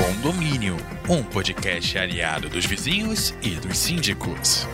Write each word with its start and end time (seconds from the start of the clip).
Condomínio, 0.00 0.78
um 1.10 1.22
podcast 1.22 1.98
aliado 1.98 2.48
dos 2.48 2.64
vizinhos 2.64 3.34
e 3.42 3.50
dos 3.50 3.76
síndicos. 3.76 4.66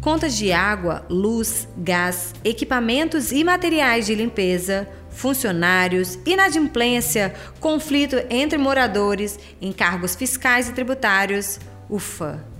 Contas 0.00 0.34
de 0.38 0.52
água, 0.54 1.04
luz, 1.10 1.68
gás, 1.76 2.32
equipamentos 2.42 3.30
e 3.30 3.44
materiais 3.44 4.06
de 4.06 4.14
limpeza, 4.14 4.88
funcionários, 5.10 6.18
inadimplência, 6.24 7.34
conflito 7.60 8.16
entre 8.30 8.56
moradores, 8.56 9.38
encargos 9.60 10.14
fiscais 10.14 10.70
e 10.70 10.72
tributários. 10.72 11.60
Ufa! 11.90 12.53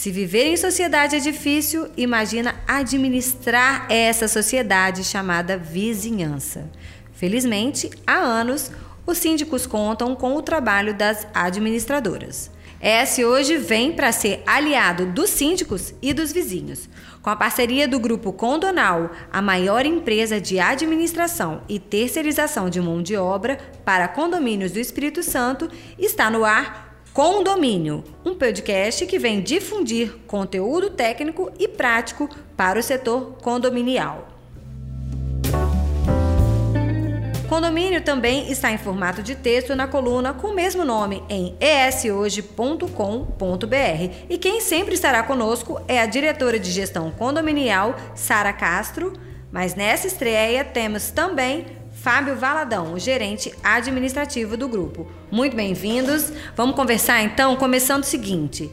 Se 0.00 0.10
viver 0.10 0.46
em 0.46 0.56
sociedade 0.56 1.14
é 1.14 1.18
difícil, 1.18 1.86
imagina 1.94 2.54
administrar 2.66 3.84
essa 3.90 4.26
sociedade 4.28 5.04
chamada 5.04 5.58
vizinhança. 5.58 6.70
Felizmente, 7.12 7.90
há 8.06 8.16
anos, 8.16 8.72
os 9.04 9.18
síndicos 9.18 9.66
contam 9.66 10.16
com 10.16 10.34
o 10.36 10.40
trabalho 10.40 10.94
das 10.94 11.26
administradoras. 11.34 12.50
S 12.80 13.22
hoje 13.22 13.58
vem 13.58 13.92
para 13.92 14.10
ser 14.10 14.42
aliado 14.46 15.04
dos 15.04 15.28
síndicos 15.28 15.92
e 16.00 16.14
dos 16.14 16.32
vizinhos. 16.32 16.88
Com 17.20 17.28
a 17.28 17.36
parceria 17.36 17.86
do 17.86 18.00
Grupo 18.00 18.32
Condonal, 18.32 19.10
a 19.30 19.42
maior 19.42 19.84
empresa 19.84 20.40
de 20.40 20.58
administração 20.58 21.60
e 21.68 21.78
terceirização 21.78 22.70
de 22.70 22.80
mão 22.80 23.02
de 23.02 23.18
obra 23.18 23.58
para 23.84 24.08
condomínios 24.08 24.72
do 24.72 24.78
Espírito 24.78 25.22
Santo, 25.22 25.70
está 25.98 26.30
no 26.30 26.42
ar 26.42 26.89
Condomínio, 27.12 28.04
um 28.24 28.36
podcast 28.36 29.04
que 29.04 29.18
vem 29.18 29.40
difundir 29.40 30.14
conteúdo 30.28 30.90
técnico 30.90 31.50
e 31.58 31.66
prático 31.66 32.28
para 32.56 32.78
o 32.78 32.82
setor 32.82 33.36
condominial. 33.42 34.28
Condomínio 37.48 38.00
também 38.00 38.48
está 38.52 38.70
em 38.70 38.78
formato 38.78 39.24
de 39.24 39.34
texto 39.34 39.74
na 39.74 39.88
coluna 39.88 40.32
com 40.32 40.48
o 40.48 40.54
mesmo 40.54 40.84
nome 40.84 41.20
em 41.28 41.56
eshoje.com.br. 41.60 42.86
E 44.28 44.38
quem 44.38 44.60
sempre 44.60 44.94
estará 44.94 45.24
conosco 45.24 45.80
é 45.88 46.00
a 46.00 46.06
diretora 46.06 46.60
de 46.60 46.70
gestão 46.70 47.10
condominial, 47.10 47.96
Sara 48.14 48.52
Castro. 48.52 49.14
Mas 49.50 49.74
nessa 49.74 50.06
estreia 50.06 50.64
temos 50.64 51.10
também 51.10 51.66
Fábio 52.02 52.34
Valadão, 52.34 52.94
o 52.94 52.98
gerente 52.98 53.52
administrativo 53.62 54.56
do 54.56 54.66
grupo. 54.66 55.06
Muito 55.30 55.54
bem-vindos. 55.54 56.32
Vamos 56.56 56.74
conversar 56.74 57.22
então, 57.22 57.54
começando 57.56 58.04
o 58.04 58.06
seguinte: 58.06 58.70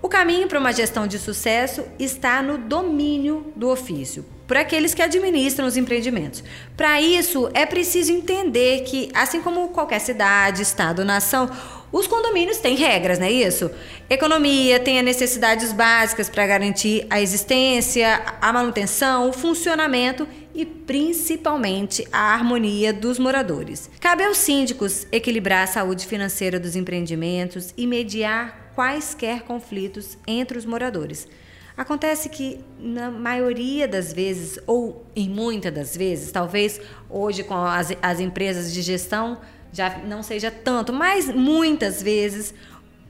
o 0.00 0.08
caminho 0.08 0.48
para 0.48 0.58
uma 0.58 0.72
gestão 0.72 1.06
de 1.06 1.18
sucesso 1.18 1.84
está 1.98 2.40
no 2.40 2.56
domínio 2.56 3.52
do 3.54 3.68
ofício, 3.68 4.24
por 4.46 4.56
aqueles 4.56 4.94
que 4.94 5.02
administram 5.02 5.66
os 5.66 5.76
empreendimentos. 5.76 6.42
Para 6.74 7.02
isso, 7.02 7.50
é 7.52 7.66
preciso 7.66 8.12
entender 8.12 8.84
que, 8.84 9.10
assim 9.12 9.42
como 9.42 9.68
qualquer 9.68 9.98
cidade, 9.98 10.62
estado, 10.62 11.04
nação, 11.04 11.50
os 11.92 12.06
condomínios 12.06 12.58
têm 12.58 12.76
regras, 12.76 13.18
não 13.18 13.26
é 13.26 13.30
isso? 13.30 13.70
Economia 14.08 14.80
tem 14.80 14.98
as 14.98 15.04
necessidades 15.04 15.70
básicas 15.70 16.30
para 16.30 16.46
garantir 16.46 17.06
a 17.10 17.20
existência, 17.20 18.22
a 18.40 18.50
manutenção, 18.54 19.28
o 19.28 19.34
funcionamento 19.34 20.26
e 20.54 20.64
principalmente 20.64 22.06
a 22.12 22.34
harmonia 22.34 22.92
dos 22.92 23.18
moradores. 23.18 23.90
Cabe 24.00 24.24
aos 24.24 24.38
síndicos 24.38 25.06
equilibrar 25.12 25.64
a 25.64 25.66
saúde 25.66 26.06
financeira 26.06 26.58
dos 26.58 26.76
empreendimentos 26.76 27.72
e 27.76 27.86
mediar 27.86 28.72
quaisquer 28.74 29.42
conflitos 29.42 30.16
entre 30.26 30.58
os 30.58 30.64
moradores. 30.64 31.28
Acontece 31.76 32.28
que, 32.28 32.60
na 32.78 33.10
maioria 33.10 33.88
das 33.88 34.12
vezes, 34.12 34.58
ou 34.66 35.06
em 35.16 35.28
muitas 35.28 35.72
das 35.72 35.96
vezes, 35.96 36.30
talvez 36.30 36.80
hoje 37.08 37.42
com 37.42 37.54
as, 37.54 37.92
as 38.02 38.20
empresas 38.20 38.72
de 38.72 38.82
gestão 38.82 39.38
já 39.72 39.98
não 39.98 40.22
seja 40.22 40.50
tanto, 40.50 40.92
mas 40.92 41.32
muitas 41.32 42.02
vezes 42.02 42.52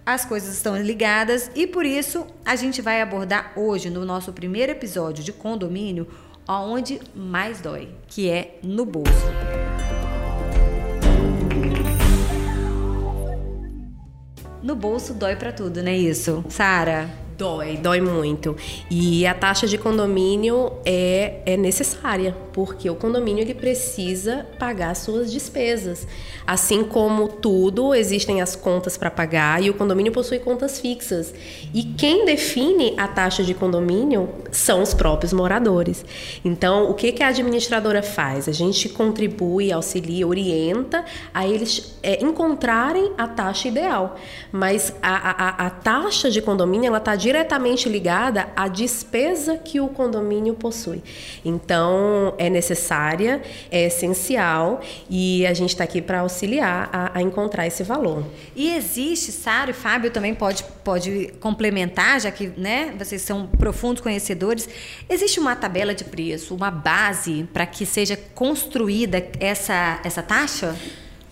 as 0.05 0.25
coisas 0.25 0.55
estão 0.55 0.77
ligadas 0.77 1.51
e 1.55 1.67
por 1.67 1.85
isso 1.85 2.27
a 2.45 2.57
gente 2.57 2.83
vai 2.83 3.01
abordar 3.01 3.53
hoje, 3.57 3.91
no 3.91 4.05
nosso 4.05 4.33
primeiro 4.33 4.73
episódio 4.73 5.23
de 5.23 5.33
condomínio, 5.33 6.07
aonde 6.51 7.01
mais 7.15 7.61
dói, 7.61 7.91
que 8.09 8.29
é 8.29 8.59
no 8.61 8.85
bolso. 8.85 9.13
No 14.61 14.75
bolso 14.75 15.15
dói 15.15 15.37
para 15.37 15.53
tudo, 15.53 15.81
não 15.81 15.93
é 15.93 15.97
isso? 15.97 16.45
Sara, 16.49 17.09
Dói, 17.41 17.79
dói 17.79 18.03
muito. 18.03 18.55
E 18.91 19.27
a 19.27 19.33
taxa 19.33 19.67
de 19.67 19.79
condomínio 19.79 20.73
é, 20.85 21.41
é 21.47 21.57
necessária, 21.57 22.37
porque 22.53 22.91
o 22.91 22.95
condomínio 22.95 23.41
ele 23.41 23.55
precisa 23.55 24.47
pagar 24.59 24.95
suas 24.95 25.33
despesas. 25.33 26.07
Assim 26.47 26.85
como 26.85 27.29
tudo, 27.29 27.95
existem 27.95 28.43
as 28.43 28.55
contas 28.55 28.99
para 28.99 29.11
pagar 29.11 29.63
e 29.63 29.71
o 29.71 29.75
condomínio 29.75 30.13
possui 30.13 30.39
contas 30.39 30.79
fixas. 30.81 31.33
E 31.73 31.83
quem 31.83 32.27
define 32.27 32.93
a 32.99 33.09
taxa 33.09 33.43
de 33.43 33.55
condomínio 33.55 34.29
são 34.51 34.83
os 34.83 34.93
próprios 34.93 35.33
moradores. 35.33 36.05
Então, 36.45 36.91
o 36.91 36.95
que, 36.95 37.11
que 37.11 37.23
a 37.23 37.29
administradora 37.29 38.03
faz? 38.03 38.51
A 38.51 38.53
gente 38.53 38.87
contribui, 38.91 39.73
auxilia, 39.73 40.27
orienta 40.27 41.07
a 41.33 41.49
eles 41.49 41.97
é, 42.03 42.23
encontrarem 42.23 43.13
a 43.17 43.27
taxa 43.27 43.69
ideal. 43.69 44.17
Mas 44.53 44.95
a, 45.01 45.15
a, 45.31 45.67
a 45.67 45.71
taxa 45.71 46.31
de 46.31 46.43
condomínio 46.43 46.89
ela 46.89 46.99
está 46.99 47.13
diretamente 47.31 47.89
ligada 47.89 48.49
à 48.57 48.67
despesa 48.67 49.57
que 49.57 49.81
o 49.81 49.87
condomínio 49.87 50.53
possui. 50.55 51.01
Então, 51.45 52.35
é 52.37 52.51
necessária, 52.51 53.41
é 53.71 53.87
essencial 53.87 54.81
e 55.09 55.47
a 55.47 55.55
gente 55.55 55.71
está 55.71 55.85
aqui 55.85 56.03
para 56.03 56.21
auxiliar 56.21 56.91
a, 56.93 57.19
a, 57.19 57.23
encontrar 57.23 57.69
esse 57.69 57.85
valor. 57.85 58.25
E 58.57 58.75
existe, 58.75 59.31
Sara 59.31 59.71
e 59.71 59.75
Fábio 59.75 60.11
também 60.11 60.35
pode, 60.35 60.65
pode 60.83 61.33
complementar, 61.39 62.21
já 62.21 62.33
que 62.33 62.49
né, 62.57 62.93
vocês 62.99 63.23
são 63.23 63.47
profundos 63.47 64.03
conhecedores, 64.03 64.69
existe 65.09 65.39
uma 65.39 65.55
tabela 65.55 65.95
de 65.95 66.03
preço, 66.03 66.53
uma 66.53 66.71
base 66.71 67.49
para 67.53 67.65
que 67.65 67.87
seja 67.87 68.17
construída 68.35 69.25
essa, 69.39 70.01
essa 70.03 70.21
taxa? 70.21 70.75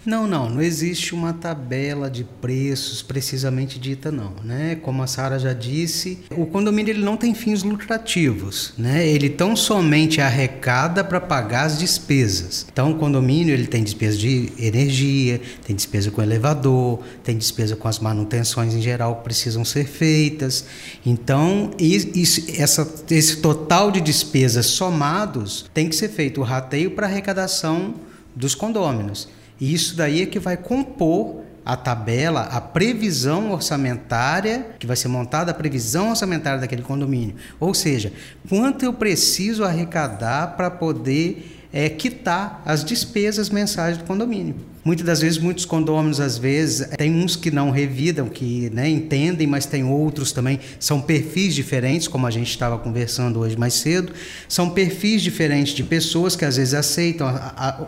Não, 0.08 0.26
não, 0.26 0.48
não 0.48 0.62
existe 0.62 1.14
uma 1.14 1.34
tabela 1.34 2.10
de 2.10 2.24
preços 2.24 3.02
precisamente 3.02 3.78
dita 3.78 4.10
não, 4.10 4.32
né? 4.42 4.74
Como 4.76 5.02
a 5.02 5.06
Sara 5.06 5.38
já 5.38 5.52
disse, 5.52 6.20
o 6.30 6.46
condomínio 6.46 6.92
ele 6.92 7.04
não 7.04 7.14
tem 7.14 7.34
fins 7.34 7.62
lucrativos, 7.62 8.72
né? 8.78 9.06
Ele 9.06 9.28
tão 9.28 9.54
somente 9.54 10.18
arrecada 10.22 11.04
para 11.04 11.20
pagar 11.20 11.64
as 11.64 11.78
despesas. 11.78 12.66
Então, 12.72 12.92
o 12.92 12.94
condomínio 12.94 13.52
ele 13.52 13.66
tem 13.66 13.84
despesa 13.84 14.16
de 14.16 14.50
energia, 14.58 15.42
tem 15.66 15.76
despesa 15.76 16.10
com 16.10 16.22
elevador, 16.22 17.00
tem 17.22 17.36
despesa 17.36 17.76
com 17.76 17.86
as 17.86 17.98
manutenções 17.98 18.72
em 18.72 18.80
geral 18.80 19.16
que 19.16 19.24
precisam 19.24 19.62
ser 19.62 19.84
feitas. 19.84 20.64
Então, 21.04 21.70
isso, 21.78 22.50
essa, 22.56 22.90
esse 23.10 23.36
total 23.42 23.90
de 23.90 24.00
despesas 24.00 24.64
somados 24.64 25.66
tem 25.74 25.86
que 25.86 25.94
ser 25.94 26.08
feito 26.08 26.40
o 26.40 26.44
rateio 26.44 26.92
para 26.92 27.06
arrecadação 27.06 27.94
dos 28.34 28.54
condôminos. 28.54 29.28
E 29.60 29.74
isso 29.74 29.96
daí 29.96 30.22
é 30.22 30.26
que 30.26 30.38
vai 30.38 30.56
compor 30.56 31.42
a 31.64 31.76
tabela, 31.76 32.44
a 32.44 32.60
previsão 32.62 33.52
orçamentária, 33.52 34.68
que 34.78 34.86
vai 34.86 34.96
ser 34.96 35.08
montada 35.08 35.50
a 35.50 35.54
previsão 35.54 36.08
orçamentária 36.08 36.58
daquele 36.58 36.80
condomínio. 36.80 37.36
Ou 37.60 37.74
seja, 37.74 38.10
quanto 38.48 38.84
eu 38.84 38.92
preciso 38.94 39.64
arrecadar 39.64 40.56
para 40.56 40.70
poder 40.70 41.57
é, 41.72 41.88
quitar 41.88 42.62
as 42.64 42.84
despesas 42.84 43.50
mensais 43.50 43.98
do 43.98 44.04
condomínio. 44.04 44.54
Muitas 44.88 45.04
das 45.04 45.20
vezes, 45.20 45.38
muitos 45.38 45.66
condôminos, 45.66 46.18
às 46.18 46.38
vezes, 46.38 46.88
tem 46.96 47.14
uns 47.14 47.36
que 47.36 47.50
não 47.50 47.70
revidam, 47.70 48.26
que 48.26 48.70
né, 48.72 48.88
entendem, 48.88 49.46
mas 49.46 49.66
tem 49.66 49.84
outros 49.84 50.32
também, 50.32 50.58
são 50.80 50.98
perfis 50.98 51.54
diferentes, 51.54 52.08
como 52.08 52.26
a 52.26 52.30
gente 52.30 52.48
estava 52.48 52.78
conversando 52.78 53.40
hoje 53.40 53.54
mais 53.54 53.74
cedo, 53.74 54.14
são 54.48 54.70
perfis 54.70 55.20
diferentes 55.20 55.74
de 55.74 55.82
pessoas 55.82 56.34
que 56.34 56.42
às 56.42 56.56
vezes 56.56 56.72
aceitam 56.72 57.28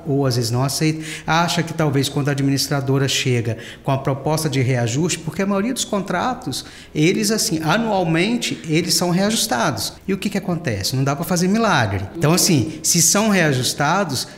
ou 0.06 0.26
às 0.26 0.36
vezes 0.36 0.50
não 0.50 0.62
aceitam, 0.62 1.02
acha 1.26 1.62
que 1.62 1.72
talvez 1.72 2.06
quando 2.06 2.28
a 2.28 2.32
administradora 2.32 3.08
chega 3.08 3.56
com 3.82 3.92
a 3.92 3.96
proposta 3.96 4.46
de 4.46 4.60
reajuste, 4.60 5.20
porque 5.20 5.40
a 5.40 5.46
maioria 5.46 5.72
dos 5.72 5.86
contratos, 5.86 6.66
eles 6.94 7.30
assim, 7.30 7.60
anualmente, 7.62 8.60
eles 8.68 8.92
são 8.92 9.08
reajustados. 9.08 9.94
E 10.06 10.12
o 10.12 10.18
que, 10.18 10.28
que 10.28 10.36
acontece? 10.36 10.96
Não 10.96 11.04
dá 11.04 11.16
para 11.16 11.24
fazer 11.24 11.48
milagre. 11.48 12.04
Então, 12.14 12.34
assim, 12.34 12.72
se 12.82 13.00
são 13.00 13.30
reajustados, 13.30 13.70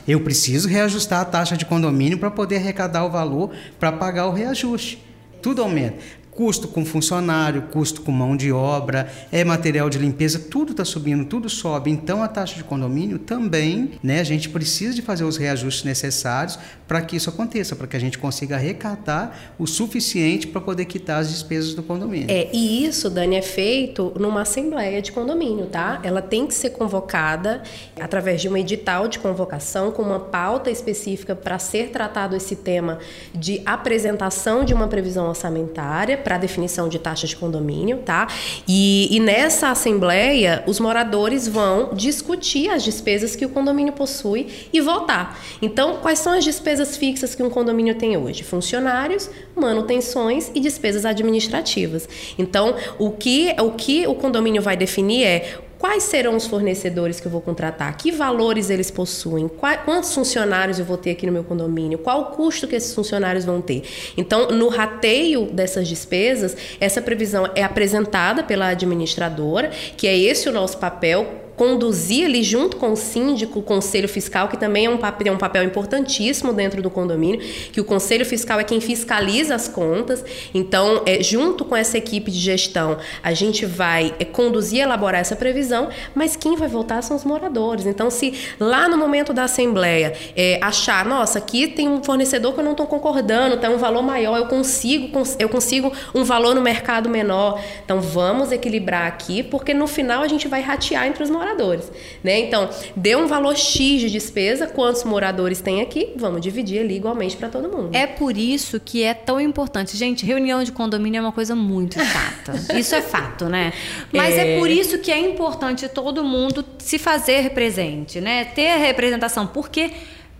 eu 0.06 0.20
preciso 0.20 0.68
reajustar 0.68 1.20
a 1.20 1.24
taxa 1.24 1.56
de 1.56 1.64
condomínio 1.64 2.18
para 2.18 2.30
poder 2.30 2.56
arrecadar 2.56 3.04
o 3.04 3.10
valor 3.10 3.50
para 3.78 3.92
pagar 3.92 4.26
o 4.26 4.32
reajuste. 4.32 5.02
Tudo 5.42 5.62
aumenta. 5.62 6.21
Custo 6.32 6.66
com 6.66 6.84
funcionário, 6.84 7.62
custo 7.70 8.00
com 8.00 8.10
mão 8.10 8.36
de 8.36 8.50
obra, 8.50 9.08
é 9.30 9.44
material 9.44 9.88
de 9.88 9.98
limpeza, 9.98 10.38
tudo 10.38 10.72
está 10.72 10.84
subindo, 10.84 11.24
tudo 11.26 11.48
sobe. 11.48 11.90
Então 11.90 12.22
a 12.22 12.28
taxa 12.28 12.56
de 12.56 12.64
condomínio 12.64 13.18
também, 13.18 13.92
né, 14.02 14.20
a 14.20 14.24
gente 14.24 14.48
precisa 14.48 14.94
de 14.94 15.02
fazer 15.02 15.24
os 15.24 15.36
reajustes 15.36 15.84
necessários 15.84 16.58
para 16.88 17.02
que 17.02 17.16
isso 17.16 17.28
aconteça, 17.28 17.76
para 17.76 17.86
que 17.86 17.96
a 17.96 18.00
gente 18.00 18.18
consiga 18.18 18.56
arrecadar 18.56 19.54
o 19.58 19.66
suficiente 19.66 20.46
para 20.46 20.60
poder 20.60 20.86
quitar 20.86 21.20
as 21.20 21.28
despesas 21.28 21.74
do 21.74 21.82
condomínio. 21.82 22.26
É, 22.30 22.48
e 22.52 22.84
isso, 22.84 23.10
Dani, 23.10 23.36
é 23.36 23.42
feito 23.42 24.12
numa 24.18 24.42
assembleia 24.42 25.02
de 25.02 25.12
condomínio, 25.12 25.66
tá? 25.66 26.00
Ela 26.02 26.22
tem 26.22 26.46
que 26.46 26.54
ser 26.54 26.70
convocada 26.70 27.62
através 28.00 28.40
de 28.40 28.48
um 28.48 28.56
edital 28.56 29.06
de 29.06 29.18
convocação 29.18 29.90
com 29.90 30.02
uma 30.02 30.20
pauta 30.20 30.70
específica 30.70 31.34
para 31.34 31.58
ser 31.58 31.90
tratado 31.90 32.34
esse 32.34 32.56
tema 32.56 32.98
de 33.34 33.60
apresentação 33.66 34.64
de 34.64 34.72
uma 34.72 34.88
previsão 34.88 35.28
orçamentária 35.28 36.21
para 36.22 36.38
definição 36.38 36.88
de 36.88 36.98
taxas 36.98 37.30
de 37.30 37.36
condomínio, 37.36 37.98
tá? 37.98 38.28
E, 38.66 39.08
e 39.14 39.20
nessa 39.20 39.68
assembleia, 39.70 40.62
os 40.66 40.80
moradores 40.80 41.46
vão 41.46 41.90
discutir 41.94 42.70
as 42.70 42.82
despesas 42.82 43.36
que 43.36 43.44
o 43.44 43.48
condomínio 43.48 43.92
possui 43.92 44.48
e 44.72 44.80
votar. 44.80 45.38
Então, 45.60 45.96
quais 45.96 46.18
são 46.18 46.32
as 46.32 46.44
despesas 46.44 46.96
fixas 46.96 47.34
que 47.34 47.42
um 47.42 47.50
condomínio 47.50 47.94
tem 47.94 48.16
hoje? 48.16 48.42
Funcionários, 48.42 49.28
manutenções 49.54 50.50
e 50.54 50.60
despesas 50.60 51.04
administrativas. 51.04 52.08
Então, 52.38 52.74
o 52.98 53.10
que 53.10 53.54
o, 53.60 53.70
que 53.72 54.06
o 54.06 54.14
condomínio 54.14 54.62
vai 54.62 54.76
definir 54.76 55.24
é 55.24 55.58
quais 55.82 56.04
serão 56.04 56.36
os 56.36 56.46
fornecedores 56.46 57.18
que 57.18 57.26
eu 57.26 57.30
vou 57.32 57.40
contratar, 57.40 57.96
que 57.96 58.12
valores 58.12 58.70
eles 58.70 58.88
possuem, 58.88 59.48
quantos 59.48 60.14
funcionários 60.14 60.78
eu 60.78 60.84
vou 60.84 60.96
ter 60.96 61.10
aqui 61.10 61.26
no 61.26 61.32
meu 61.32 61.42
condomínio, 61.42 61.98
qual 61.98 62.20
o 62.20 62.24
custo 62.26 62.68
que 62.68 62.76
esses 62.76 62.94
funcionários 62.94 63.44
vão 63.44 63.60
ter. 63.60 63.82
Então, 64.16 64.46
no 64.52 64.68
rateio 64.68 65.46
dessas 65.46 65.88
despesas, 65.88 66.56
essa 66.80 67.02
previsão 67.02 67.50
é 67.56 67.64
apresentada 67.64 68.44
pela 68.44 68.68
administradora, 68.68 69.70
que 69.96 70.06
é 70.06 70.16
esse 70.16 70.48
o 70.48 70.52
nosso 70.52 70.78
papel 70.78 71.41
conduzir 71.62 72.26
ali 72.26 72.42
junto 72.42 72.76
com 72.76 72.90
o 72.90 72.96
síndico, 72.96 73.60
o 73.60 73.62
conselho 73.62 74.08
fiscal, 74.08 74.48
que 74.48 74.56
também 74.56 74.86
é 74.86 74.90
um 74.90 74.96
papel, 74.96 75.32
é 75.32 75.36
um 75.36 75.38
papel 75.38 75.62
importantíssimo 75.62 76.52
dentro 76.52 76.82
do 76.82 76.90
condomínio, 76.90 77.38
que 77.70 77.80
o 77.80 77.84
conselho 77.84 78.26
fiscal 78.26 78.58
é 78.58 78.64
quem 78.64 78.80
fiscaliza 78.80 79.54
as 79.54 79.68
contas. 79.68 80.24
Então, 80.52 81.02
é, 81.06 81.22
junto 81.22 81.64
com 81.64 81.76
essa 81.76 81.96
equipe 81.96 82.32
de 82.32 82.38
gestão, 82.40 82.98
a 83.22 83.32
gente 83.32 83.64
vai 83.64 84.12
é, 84.18 84.24
conduzir 84.24 84.80
e 84.80 84.82
elaborar 84.82 85.20
essa 85.20 85.36
previsão, 85.36 85.88
mas 86.16 86.34
quem 86.34 86.56
vai 86.56 86.66
votar 86.66 87.00
são 87.00 87.16
os 87.16 87.24
moradores. 87.24 87.86
Então, 87.86 88.10
se 88.10 88.34
lá 88.58 88.88
no 88.88 88.98
momento 88.98 89.32
da 89.32 89.44
assembleia 89.44 90.14
é, 90.36 90.58
achar, 90.60 91.04
nossa, 91.06 91.38
aqui 91.38 91.68
tem 91.68 91.88
um 91.88 92.02
fornecedor 92.02 92.54
que 92.54 92.58
eu 92.58 92.64
não 92.64 92.72
estou 92.72 92.88
concordando, 92.88 93.56
tem 93.58 93.70
tá 93.70 93.76
um 93.76 93.78
valor 93.78 94.02
maior, 94.02 94.36
eu 94.36 94.46
consigo, 94.46 95.16
eu 95.38 95.48
consigo 95.48 95.92
um 96.12 96.24
valor 96.24 96.56
no 96.56 96.60
mercado 96.60 97.08
menor. 97.08 97.62
Então, 97.84 98.00
vamos 98.00 98.50
equilibrar 98.50 99.06
aqui, 99.06 99.44
porque 99.44 99.72
no 99.72 99.86
final 99.86 100.24
a 100.24 100.28
gente 100.28 100.48
vai 100.48 100.60
ratear 100.60 101.06
entre 101.06 101.22
os 101.22 101.30
moradores 101.30 101.51
moradores, 101.52 101.90
né? 102.22 102.40
Então, 102.40 102.68
deu 102.96 103.18
um 103.20 103.26
valor 103.26 103.56
X 103.56 104.00
de 104.00 104.10
despesa, 104.10 104.66
quantos 104.66 105.04
moradores 105.04 105.60
tem 105.60 105.80
aqui, 105.80 106.12
vamos 106.16 106.40
dividir 106.40 106.80
ali 106.80 106.96
igualmente 106.96 107.36
para 107.36 107.48
todo 107.48 107.68
mundo. 107.68 107.94
É 107.94 108.06
por 108.06 108.36
isso 108.36 108.80
que 108.80 109.02
é 109.02 109.14
tão 109.14 109.40
importante. 109.40 109.96
Gente, 109.96 110.24
reunião 110.24 110.64
de 110.64 110.72
condomínio 110.72 111.18
é 111.18 111.20
uma 111.20 111.32
coisa 111.32 111.54
muito 111.54 111.98
chata. 112.02 112.78
isso 112.78 112.94
é 112.94 113.02
fato, 113.02 113.46
né? 113.46 113.72
Mas 114.12 114.34
é... 114.34 114.56
é 114.56 114.58
por 114.58 114.70
isso 114.70 114.98
que 114.98 115.10
é 115.10 115.18
importante 115.18 115.88
todo 115.88 116.24
mundo 116.24 116.64
se 116.78 116.98
fazer 116.98 117.50
presente, 117.50 118.20
né? 118.20 118.44
Ter 118.44 118.70
a 118.70 118.76
representação, 118.76 119.46
porque 119.46 119.90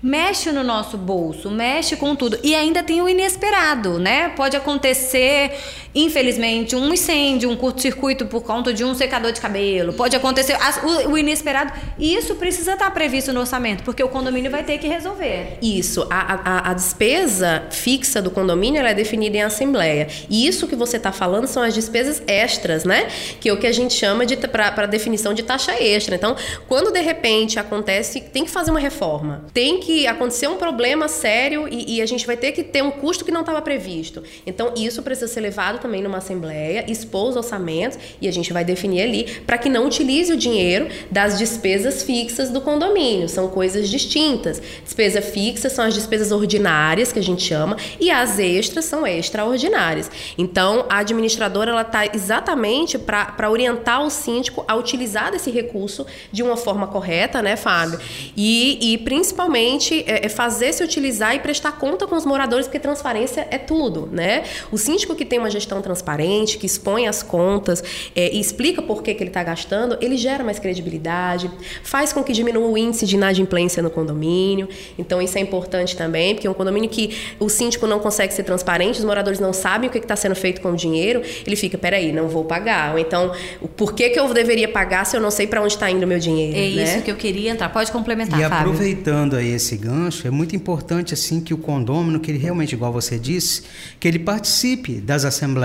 mexe 0.02 0.50
no 0.50 0.64
nosso 0.64 0.98
bolso, 0.98 1.48
mexe 1.48 1.94
com 1.94 2.16
tudo. 2.16 2.38
E 2.42 2.54
ainda 2.54 2.82
tem 2.82 3.00
o 3.00 3.08
inesperado, 3.08 3.98
né? 4.00 4.30
Pode 4.30 4.56
acontecer, 4.56 5.52
infelizmente, 5.94 6.74
um 6.74 6.92
incêndio, 6.92 7.48
um 7.50 7.56
curto-circuito 7.56 8.26
por 8.26 8.42
conta 8.42 8.72
de 8.72 8.84
um 8.84 8.94
secador 8.94 9.32
de 9.32 9.40
cabelo. 9.40 9.92
Pode 9.92 10.16
acontecer 10.16 10.56
o, 10.82 11.10
o, 11.10 11.18
inesperado. 11.18 11.72
Isso 11.98 12.34
precisa 12.34 12.72
estar 12.72 12.90
previsto 12.90 13.32
no 13.32 13.40
orçamento, 13.40 13.84
porque 13.84 14.02
o 14.02 14.08
condomínio 14.08 14.50
vai 14.50 14.64
ter 14.64 14.78
que 14.78 14.88
resolver. 14.88 15.58
Isso. 15.62 16.06
A, 16.10 16.40
a, 16.44 16.70
a 16.70 16.74
despesa 16.74 17.64
fixa 17.70 18.20
do 18.20 18.30
condomínio 18.30 18.84
é 18.84 18.92
definida 18.92 19.36
em 19.36 19.42
assembleia. 19.42 20.08
E 20.28 20.46
isso 20.46 20.66
que 20.66 20.74
você 20.74 20.96
está 20.96 21.12
falando 21.12 21.46
são 21.46 21.62
as 21.62 21.74
despesas 21.74 22.22
extras, 22.26 22.84
né? 22.84 23.08
Que 23.40 23.48
é 23.48 23.52
o 23.52 23.56
que 23.56 23.66
a 23.66 23.72
gente 23.72 23.94
chama 23.94 24.26
de 24.26 24.36
para 24.36 24.86
definição 24.86 25.32
de 25.32 25.42
taxa 25.42 25.72
extra. 25.80 26.16
Então, 26.16 26.36
quando 26.66 26.90
de 26.90 27.00
repente 27.00 27.58
acontece, 27.58 28.20
tem 28.20 28.44
que 28.44 28.50
fazer 28.50 28.70
uma 28.70 28.80
reforma, 28.80 29.44
tem 29.54 29.78
que 29.78 29.92
que 29.92 30.06
acontecer 30.06 30.46
um 30.46 30.56
problema 30.56 31.06
sério 31.06 31.68
e, 31.70 31.96
e 31.96 32.02
a 32.02 32.06
gente 32.06 32.26
vai 32.26 32.36
ter 32.36 32.52
que 32.52 32.62
ter 32.62 32.82
um 32.82 32.90
custo 32.90 33.24
que 33.24 33.30
não 33.30 33.40
estava 33.40 33.60
previsto. 33.60 34.22
Então, 34.46 34.72
isso 34.74 35.02
precisa 35.02 35.28
ser 35.28 35.40
levado 35.40 35.78
também 35.82 36.00
numa 36.00 36.18
assembleia, 36.18 36.84
expor 36.88 37.28
os 37.28 37.36
orçamentos 37.36 37.98
e 38.20 38.28
a 38.28 38.32
gente 38.32 38.52
vai 38.52 38.64
definir 38.64 39.02
ali 39.02 39.24
para 39.46 39.58
que 39.58 39.68
não 39.68 39.86
utilize 39.86 40.32
o 40.32 40.36
dinheiro 40.36 40.88
das 41.10 41.36
despesas 41.38 42.02
fixas 42.02 42.50
do 42.50 42.60
condomínio. 42.60 43.28
São 43.28 43.48
coisas 43.48 43.88
distintas. 43.88 44.62
Despesa 44.84 45.20
fixa 45.20 45.68
são 45.68 45.84
as 45.84 45.94
despesas 45.94 46.30
ordinárias, 46.30 47.12
que 47.12 47.18
a 47.18 47.22
gente 47.22 47.42
chama, 47.42 47.76
e 47.98 48.10
as 48.10 48.38
extras 48.38 48.84
são 48.84 49.06
extraordinárias. 49.06 50.10
Então, 50.38 50.86
a 50.88 50.98
administradora 50.98 51.70
ela 51.70 51.82
está 51.82 52.06
exatamente 52.06 52.98
para 52.98 53.50
orientar 53.50 54.02
o 54.02 54.10
síndico 54.10 54.64
a 54.68 54.76
utilizar 54.76 55.32
desse 55.32 55.50
recurso 55.50 56.06
de 56.30 56.42
uma 56.42 56.56
forma 56.56 56.86
correta, 56.86 57.42
né, 57.42 57.56
Fábio? 57.56 57.98
E, 58.36 58.92
e 58.92 58.98
principalmente 58.98 60.04
é, 60.06 60.26
é, 60.26 60.28
fazer 60.28 60.72
se 60.72 60.84
utilizar 60.84 61.34
e 61.34 61.40
prestar 61.40 61.72
conta 61.72 62.06
com 62.06 62.16
os 62.16 62.24
moradores, 62.24 62.66
porque 62.66 62.78
transparência 62.78 63.46
é 63.50 63.58
tudo, 63.58 64.08
né? 64.12 64.44
O 64.70 64.78
síndico 64.78 65.14
que 65.14 65.24
tem 65.24 65.38
uma 65.38 65.50
gestão 65.50 65.71
transparente, 65.80 66.58
que 66.58 66.66
expõe 66.66 67.08
as 67.08 67.22
contas 67.22 67.82
é, 68.14 68.32
e 68.32 68.40
explica 68.40 68.80
por 68.82 69.02
que, 69.02 69.14
que 69.14 69.22
ele 69.22 69.30
está 69.30 69.42
gastando, 69.42 69.96
ele 70.00 70.16
gera 70.16 70.44
mais 70.44 70.58
credibilidade, 70.58 71.50
faz 71.82 72.12
com 72.12 72.22
que 72.22 72.32
diminua 72.32 72.66
o 72.66 72.78
índice 72.78 73.06
de 73.06 73.16
inadimplência 73.16 73.82
no 73.82 73.90
condomínio. 73.90 74.68
Então, 74.98 75.20
isso 75.20 75.36
é 75.38 75.40
importante 75.40 75.96
também, 75.96 76.34
porque 76.34 76.48
um 76.48 76.54
condomínio 76.54 76.88
que 76.88 77.16
o 77.40 77.48
síndico 77.48 77.86
não 77.86 77.98
consegue 77.98 78.32
ser 78.32 78.44
transparente, 78.44 78.98
os 78.98 79.04
moradores 79.04 79.40
não 79.40 79.52
sabem 79.52 79.88
o 79.88 79.92
que 79.92 79.98
está 79.98 80.16
sendo 80.16 80.34
feito 80.34 80.60
com 80.60 80.72
o 80.72 80.76
dinheiro, 80.76 81.22
ele 81.46 81.56
fica, 81.56 81.76
peraí, 81.76 82.12
não 82.12 82.28
vou 82.28 82.44
pagar. 82.44 82.92
Ou 82.92 82.98
então, 82.98 83.32
por 83.76 83.94
que, 83.94 84.10
que 84.10 84.20
eu 84.20 84.32
deveria 84.32 84.68
pagar 84.68 85.04
se 85.04 85.16
eu 85.16 85.20
não 85.20 85.30
sei 85.30 85.46
para 85.46 85.60
onde 85.60 85.72
está 85.72 85.90
indo 85.90 86.04
o 86.04 86.06
meu 86.06 86.18
dinheiro? 86.18 86.56
É 86.56 86.70
né? 86.70 86.84
isso 86.84 87.02
que 87.02 87.10
eu 87.10 87.16
queria 87.16 87.50
entrar. 87.50 87.68
Pode 87.68 87.90
complementar, 87.90 88.38
e 88.38 88.42
Fábio. 88.42 88.58
aproveitando 88.58 89.36
aí 89.36 89.48
esse 89.48 89.72
esse 89.72 89.76
gancho, 89.76 90.26
é 90.26 90.30
muito 90.30 90.54
importante 90.54 91.14
assim 91.14 91.40
que 91.40 91.54
o 91.54 91.58
condômino, 91.58 92.20
que 92.20 92.30
ele 92.30 92.38
realmente, 92.38 92.74
igual 92.74 92.92
você 92.92 93.18
disse, 93.18 93.62
que 93.98 94.06
ele 94.06 94.18
participe 94.18 95.00
das 95.00 95.24
assembleias, 95.24 95.61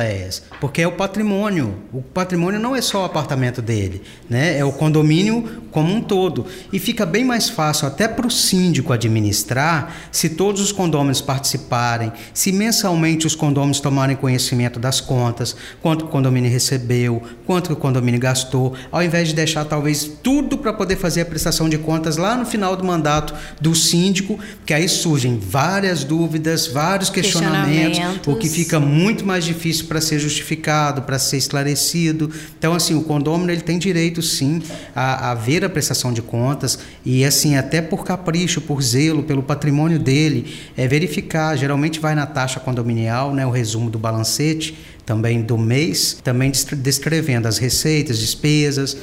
porque 0.59 0.81
é 0.81 0.87
o 0.87 0.91
patrimônio. 0.91 1.75
O 1.93 2.01
patrimônio 2.01 2.59
não 2.59 2.75
é 2.75 2.81
só 2.81 3.01
o 3.01 3.05
apartamento 3.05 3.61
dele, 3.61 4.01
né? 4.29 4.57
É 4.57 4.65
o 4.65 4.71
condomínio 4.71 5.63
como 5.71 5.93
um 5.93 6.01
todo. 6.01 6.45
E 6.71 6.79
fica 6.79 7.05
bem 7.05 7.23
mais 7.23 7.49
fácil 7.49 7.87
até 7.87 8.07
para 8.07 8.25
o 8.25 8.31
síndico 8.31 8.93
administrar 8.93 9.95
se 10.11 10.29
todos 10.29 10.61
os 10.61 10.71
condôminos 10.71 11.21
participarem, 11.21 12.11
se 12.33 12.51
mensalmente 12.51 13.27
os 13.27 13.35
condôminos 13.35 13.79
tomarem 13.79 14.15
conhecimento 14.15 14.79
das 14.79 14.99
contas, 14.99 15.55
quanto 15.81 16.05
o 16.05 16.07
condomínio 16.07 16.49
recebeu, 16.49 17.21
quanto 17.45 17.73
o 17.73 17.75
condomínio 17.75 18.19
gastou, 18.19 18.73
ao 18.91 19.03
invés 19.03 19.27
de 19.27 19.35
deixar 19.35 19.65
talvez 19.65 20.03
tudo 20.23 20.57
para 20.57 20.73
poder 20.73 20.95
fazer 20.95 21.21
a 21.21 21.25
prestação 21.25 21.69
de 21.69 21.77
contas 21.77 22.17
lá 22.17 22.35
no 22.35 22.45
final 22.45 22.75
do 22.75 22.83
mandato 22.83 23.33
do 23.61 23.75
síndico 23.75 23.97
síndico, 24.07 24.39
que 24.65 24.73
aí 24.73 24.87
surgem 24.87 25.39
várias 25.39 26.03
dúvidas, 26.03 26.67
vários 26.67 27.09
questionamentos, 27.09 27.97
questionamentos. 27.97 28.33
o 28.33 28.35
que 28.37 28.49
fica 28.49 28.79
muito 28.79 29.25
mais 29.25 29.43
difícil 29.43 29.85
para 29.87 30.01
ser 30.01 30.19
justificado, 30.19 31.01
para 31.01 31.17
ser 31.17 31.37
esclarecido. 31.37 32.31
Então, 32.57 32.73
assim, 32.73 32.93
o 32.95 33.03
condômino 33.03 33.51
ele 33.51 33.61
tem 33.61 33.79
direito, 33.79 34.21
sim, 34.21 34.61
a, 34.95 35.31
a 35.31 35.33
ver 35.33 35.63
a 35.65 35.69
prestação 35.69 36.13
de 36.13 36.21
contas 36.21 36.79
e, 37.05 37.25
assim, 37.25 37.55
até 37.55 37.81
por 37.81 38.03
capricho, 38.03 38.61
por 38.61 38.81
zelo, 38.81 39.23
pelo 39.23 39.41
patrimônio 39.41 39.97
dele, 39.97 40.53
é 40.75 40.87
verificar. 40.87 41.57
Geralmente 41.57 41.99
vai 41.99 42.13
na 42.13 42.25
taxa 42.25 42.59
condominial, 42.59 43.33
né, 43.33 43.45
o 43.45 43.51
resumo 43.51 43.89
do 43.89 43.97
balancete 43.97 44.77
também 45.05 45.41
do 45.41 45.57
mês, 45.57 46.19
também 46.21 46.51
descrevendo 46.51 47.47
as 47.47 47.57
receitas, 47.57 48.19
despesas. 48.19 48.97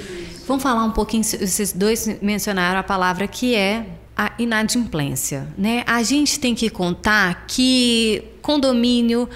Vamos 0.46 0.62
falar 0.62 0.84
um 0.84 0.90
pouquinho, 0.90 1.24
vocês 1.24 1.72
dois 1.72 2.06
mencionaram 2.20 2.78
a 2.78 2.82
palavra 2.82 3.26
que 3.26 3.54
é 3.54 3.86
a 4.14 4.32
inadimplência, 4.38 5.48
né? 5.56 5.82
A 5.86 6.02
gente 6.02 6.38
tem 6.38 6.54
que 6.54 6.68
contar 6.68 7.46
que 7.46 8.22
condomínio 8.42 9.28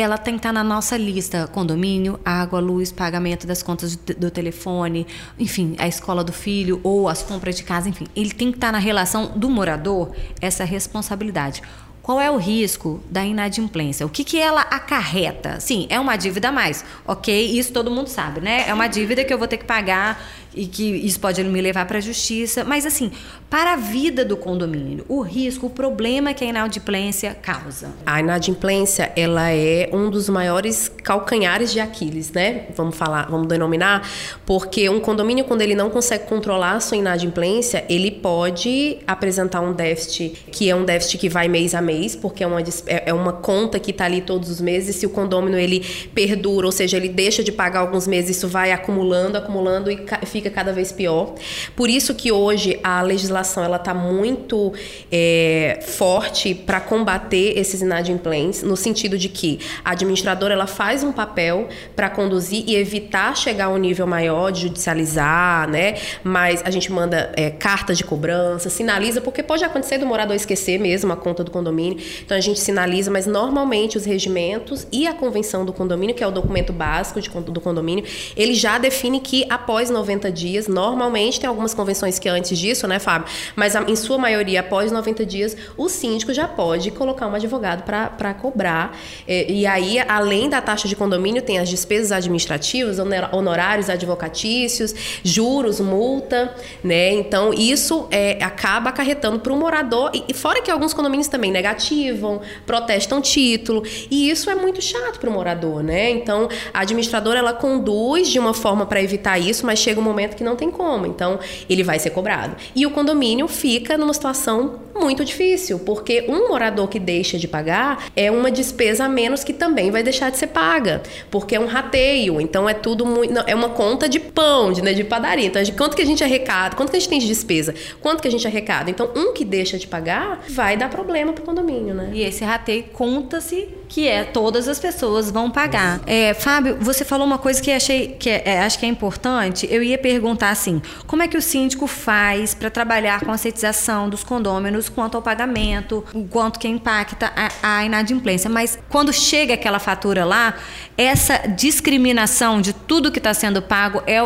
ela 0.00 0.18
tem 0.18 0.34
que 0.34 0.40
estar 0.40 0.52
na 0.52 0.64
nossa 0.64 0.96
lista: 0.96 1.46
condomínio, 1.46 2.20
água, 2.24 2.60
luz, 2.60 2.92
pagamento 2.92 3.46
das 3.46 3.62
contas 3.62 3.96
do 3.96 4.30
telefone, 4.30 5.06
enfim, 5.38 5.74
a 5.78 5.88
escola 5.88 6.22
do 6.22 6.32
filho 6.32 6.80
ou 6.82 7.08
as 7.08 7.22
compras 7.22 7.56
de 7.56 7.64
casa, 7.64 7.88
enfim, 7.88 8.06
ele 8.14 8.30
tem 8.30 8.50
que 8.50 8.58
estar 8.58 8.72
na 8.72 8.78
relação 8.78 9.32
do 9.36 9.48
morador 9.48 10.12
essa 10.40 10.64
responsabilidade. 10.64 11.62
qual 12.02 12.20
é 12.20 12.30
o 12.30 12.36
risco 12.36 13.02
da 13.10 13.24
inadimplência? 13.24 14.06
O 14.06 14.08
que, 14.08 14.22
que 14.22 14.38
ela 14.38 14.60
acarreta? 14.60 15.58
Sim, 15.58 15.88
é 15.90 15.98
uma 15.98 16.14
dívida 16.16 16.50
a 16.50 16.52
mais. 16.52 16.84
Ok, 17.04 17.58
isso 17.58 17.72
todo 17.72 17.90
mundo 17.90 18.06
sabe, 18.06 18.40
né? 18.40 18.64
É 18.68 18.72
uma 18.72 18.86
dívida 18.86 19.24
que 19.24 19.34
eu 19.34 19.38
vou 19.38 19.48
ter 19.48 19.56
que 19.56 19.64
pagar 19.64 20.22
e 20.56 20.66
que 20.66 20.82
isso 20.82 21.20
pode 21.20 21.44
me 21.44 21.60
levar 21.60 21.86
para 21.86 21.98
a 21.98 22.00
justiça. 22.00 22.64
Mas, 22.64 22.86
assim, 22.86 23.12
para 23.50 23.74
a 23.74 23.76
vida 23.76 24.24
do 24.24 24.36
condomínio, 24.36 25.04
o 25.08 25.20
risco, 25.20 25.66
o 25.66 25.70
problema 25.70 26.32
que 26.32 26.42
a 26.42 26.48
inadimplência 26.48 27.34
causa? 27.34 27.90
A 28.04 28.20
inadimplência, 28.20 29.12
ela 29.14 29.52
é 29.52 29.90
um 29.92 30.10
dos 30.10 30.28
maiores 30.28 30.88
calcanhares 30.88 31.70
de 31.70 31.78
Aquiles, 31.78 32.32
né? 32.32 32.66
Vamos 32.74 32.96
falar, 32.96 33.30
vamos 33.30 33.46
denominar, 33.46 34.08
porque 34.46 34.88
um 34.88 34.98
condomínio, 34.98 35.44
quando 35.44 35.60
ele 35.60 35.74
não 35.74 35.90
consegue 35.90 36.24
controlar 36.24 36.72
a 36.72 36.80
sua 36.80 36.96
inadimplência, 36.96 37.84
ele 37.88 38.10
pode 38.10 38.98
apresentar 39.06 39.60
um 39.60 39.72
déficit 39.72 40.46
que 40.50 40.70
é 40.70 40.74
um 40.74 40.84
déficit 40.84 41.18
que 41.18 41.28
vai 41.28 41.48
mês 41.48 41.74
a 41.74 41.82
mês, 41.82 42.16
porque 42.16 42.42
é 42.42 42.46
uma, 42.46 42.60
é, 42.60 43.10
é 43.10 43.14
uma 43.14 43.32
conta 43.32 43.78
que 43.78 43.90
está 43.90 44.06
ali 44.06 44.22
todos 44.22 44.48
os 44.48 44.60
meses. 44.60 44.96
Se 44.96 45.06
o 45.06 45.10
condomínio 45.10 45.58
ele 45.58 45.84
perdura, 46.14 46.66
ou 46.66 46.72
seja, 46.72 46.96
ele 46.96 47.08
deixa 47.08 47.44
de 47.44 47.52
pagar 47.52 47.80
alguns 47.80 48.06
meses, 48.06 48.36
isso 48.36 48.48
vai 48.48 48.72
acumulando, 48.72 49.36
acumulando 49.36 49.90
e 49.90 49.98
fica 50.24 50.45
fica 50.46 50.50
cada 50.50 50.72
vez 50.72 50.92
pior. 50.92 51.34
Por 51.74 51.90
isso 51.90 52.14
que 52.14 52.32
hoje 52.32 52.78
a 52.82 53.02
legislação 53.02 53.64
ela 53.64 53.76
está 53.76 53.92
muito 53.92 54.72
é, 55.10 55.80
forte 55.82 56.54
para 56.54 56.80
combater 56.80 57.58
esses 57.58 57.82
inadimplentes, 57.82 58.62
no 58.62 58.76
sentido 58.76 59.18
de 59.18 59.28
que 59.28 59.58
a 59.84 59.92
administradora 59.92 60.54
ela 60.54 60.66
faz 60.66 61.02
um 61.02 61.12
papel 61.12 61.68
para 61.94 62.08
conduzir 62.08 62.64
e 62.66 62.76
evitar 62.76 63.36
chegar 63.36 63.66
a 63.66 63.68
um 63.68 63.78
nível 63.78 64.06
maior 64.06 64.50
de 64.50 64.62
judicializar, 64.62 65.68
né? 65.68 65.96
Mas 66.22 66.62
a 66.64 66.70
gente 66.70 66.90
manda 66.92 67.32
é, 67.36 67.50
cartas 67.50 67.98
de 67.98 68.04
cobrança, 68.04 68.70
sinaliza, 68.70 69.20
porque 69.20 69.42
pode 69.42 69.64
acontecer 69.64 69.98
do 69.98 70.06
morador 70.06 70.36
esquecer 70.36 70.78
mesmo 70.78 71.12
a 71.12 71.16
conta 71.16 71.42
do 71.42 71.50
condomínio. 71.50 71.98
Então 72.24 72.36
a 72.36 72.40
gente 72.40 72.60
sinaliza, 72.60 73.10
mas 73.10 73.26
normalmente 73.26 73.96
os 73.96 74.04
regimentos 74.04 74.86
e 74.92 75.06
a 75.06 75.14
convenção 75.14 75.64
do 75.64 75.72
condomínio, 75.72 76.14
que 76.14 76.22
é 76.22 76.26
o 76.26 76.30
documento 76.30 76.72
básico 76.72 77.20
de, 77.20 77.28
do 77.28 77.60
condomínio, 77.60 78.04
ele 78.36 78.54
já 78.54 78.78
define 78.78 79.20
que 79.20 79.44
após 79.48 79.90
90 79.90 80.30
dias. 80.36 80.68
Normalmente 80.68 81.40
tem 81.40 81.48
algumas 81.48 81.74
convenções 81.74 82.18
que 82.18 82.28
é 82.28 82.32
antes 82.32 82.58
disso, 82.58 82.86
né, 82.86 82.98
Fábio? 82.98 83.28
Mas 83.54 83.74
em 83.74 83.96
sua 83.96 84.18
maioria, 84.18 84.60
após 84.60 84.92
90 84.92 85.24
dias, 85.24 85.56
o 85.76 85.88
síndico 85.88 86.32
já 86.32 86.46
pode 86.46 86.90
colocar 86.90 87.26
um 87.26 87.34
advogado 87.34 87.82
para 87.84 88.34
cobrar. 88.34 88.96
É, 89.26 89.50
e 89.50 89.66
aí, 89.66 89.98
além 90.00 90.48
da 90.48 90.60
taxa 90.60 90.88
de 90.88 90.96
condomínio, 90.96 91.42
tem 91.42 91.58
as 91.58 91.68
despesas 91.68 92.12
administrativas, 92.12 92.98
honorários 93.32 93.88
advocatícios, 93.88 94.94
juros, 95.22 95.80
multa, 95.80 96.54
né? 96.82 97.12
Então, 97.12 97.52
isso 97.52 98.06
é, 98.10 98.42
acaba 98.42 98.90
acarretando 98.90 99.38
para 99.40 99.52
o 99.52 99.56
morador. 99.56 100.10
E, 100.12 100.34
fora 100.34 100.60
que 100.60 100.70
alguns 100.70 100.92
condomínios 100.92 101.28
também 101.28 101.50
negativam, 101.50 102.40
protestam 102.66 103.20
título. 103.20 103.82
E 104.10 104.30
isso 104.30 104.50
é 104.50 104.54
muito 104.54 104.80
chato 104.82 105.18
para 105.18 105.30
o 105.30 105.32
morador, 105.32 105.82
né? 105.82 106.10
Então, 106.10 106.48
a 106.72 106.80
administradora 106.80 107.38
ela 107.38 107.52
conduz 107.52 108.28
de 108.28 108.38
uma 108.38 108.54
forma 108.54 108.86
para 108.86 109.02
evitar 109.02 109.38
isso, 109.38 109.64
mas 109.64 109.78
chega 109.78 110.00
um 110.00 110.02
momento 110.02 110.15
momento 110.16 110.34
que 110.34 110.42
não 110.42 110.56
tem 110.56 110.70
como. 110.70 111.06
Então, 111.06 111.38
ele 111.68 111.82
vai 111.82 111.98
ser 111.98 112.10
cobrado. 112.10 112.56
E 112.74 112.86
o 112.86 112.90
condomínio 112.90 113.46
fica 113.46 113.98
numa 113.98 114.14
situação 114.14 114.85
muito 115.00 115.24
difícil, 115.24 115.78
porque 115.78 116.26
um 116.28 116.48
morador 116.48 116.88
que 116.88 116.98
deixa 116.98 117.38
de 117.38 117.48
pagar 117.48 118.06
é 118.14 118.30
uma 118.30 118.50
despesa 118.50 119.04
a 119.04 119.08
menos 119.08 119.44
que 119.44 119.52
também 119.52 119.90
vai 119.90 120.02
deixar 120.02 120.30
de 120.30 120.38
ser 120.38 120.48
paga, 120.48 121.02
porque 121.30 121.54
é 121.54 121.60
um 121.60 121.66
rateio. 121.66 122.40
Então, 122.40 122.68
é 122.68 122.74
tudo 122.74 123.04
muito. 123.06 123.32
Não, 123.32 123.44
é 123.46 123.54
uma 123.54 123.70
conta 123.70 124.08
de 124.08 124.18
pão, 124.20 124.72
de, 124.72 124.82
né, 124.82 124.92
de 124.92 125.04
padaria. 125.04 125.46
Então, 125.46 125.62
de 125.62 125.72
quanto 125.72 125.96
que 125.96 126.02
a 126.02 126.06
gente 126.06 126.22
arrecada, 126.22 126.76
quanto 126.76 126.90
que 126.90 126.96
a 126.96 127.00
gente 127.00 127.08
tem 127.08 127.18
de 127.18 127.26
despesa, 127.26 127.74
quanto 128.00 128.20
que 128.20 128.28
a 128.28 128.30
gente 128.30 128.46
arrecada. 128.46 128.90
Então, 128.90 129.10
um 129.14 129.32
que 129.32 129.44
deixa 129.44 129.78
de 129.78 129.86
pagar 129.86 130.44
vai 130.48 130.76
dar 130.76 130.88
problema 130.88 131.32
para 131.32 131.42
o 131.42 131.44
condomínio, 131.46 131.94
né? 131.94 132.10
E 132.12 132.22
esse 132.22 132.44
rateio 132.44 132.84
conta-se 132.92 133.68
que 133.88 134.08
é 134.08 134.24
todas 134.24 134.68
as 134.68 134.78
pessoas 134.78 135.30
vão 135.30 135.50
pagar. 135.50 136.00
É, 136.06 136.34
Fábio, 136.34 136.76
você 136.80 137.04
falou 137.04 137.26
uma 137.26 137.38
coisa 137.38 137.62
que 137.62 137.70
achei 137.70 138.08
que 138.18 138.28
é, 138.28 138.42
é, 138.44 138.60
acho 138.60 138.78
que 138.78 138.86
é 138.86 138.88
importante. 138.88 139.66
Eu 139.70 139.82
ia 139.82 139.98
perguntar 139.98 140.50
assim: 140.50 140.82
como 141.06 141.22
é 141.22 141.28
que 141.28 141.36
o 141.36 141.42
síndico 141.42 141.86
faz 141.86 142.54
para 142.54 142.70
trabalhar 142.70 143.20
com 143.20 143.26
a 143.26 143.36
conscientização 143.36 144.08
dos 144.08 144.24
condôminos 144.24 144.85
quanto 144.90 145.16
ao 145.16 145.22
pagamento, 145.22 146.04
quanto 146.30 146.58
que 146.58 146.68
impacta 146.68 147.32
a, 147.34 147.78
a 147.78 147.84
inadimplência? 147.84 148.48
Mas 148.50 148.78
quando 148.88 149.12
chega 149.12 149.54
aquela 149.54 149.78
fatura 149.78 150.24
lá, 150.24 150.54
essa 150.96 151.38
discriminação 151.48 152.60
de 152.60 152.72
tudo 152.72 153.10
que 153.10 153.18
está 153.18 153.34
sendo 153.34 153.62
pago 153.62 154.02
é, 154.06 154.18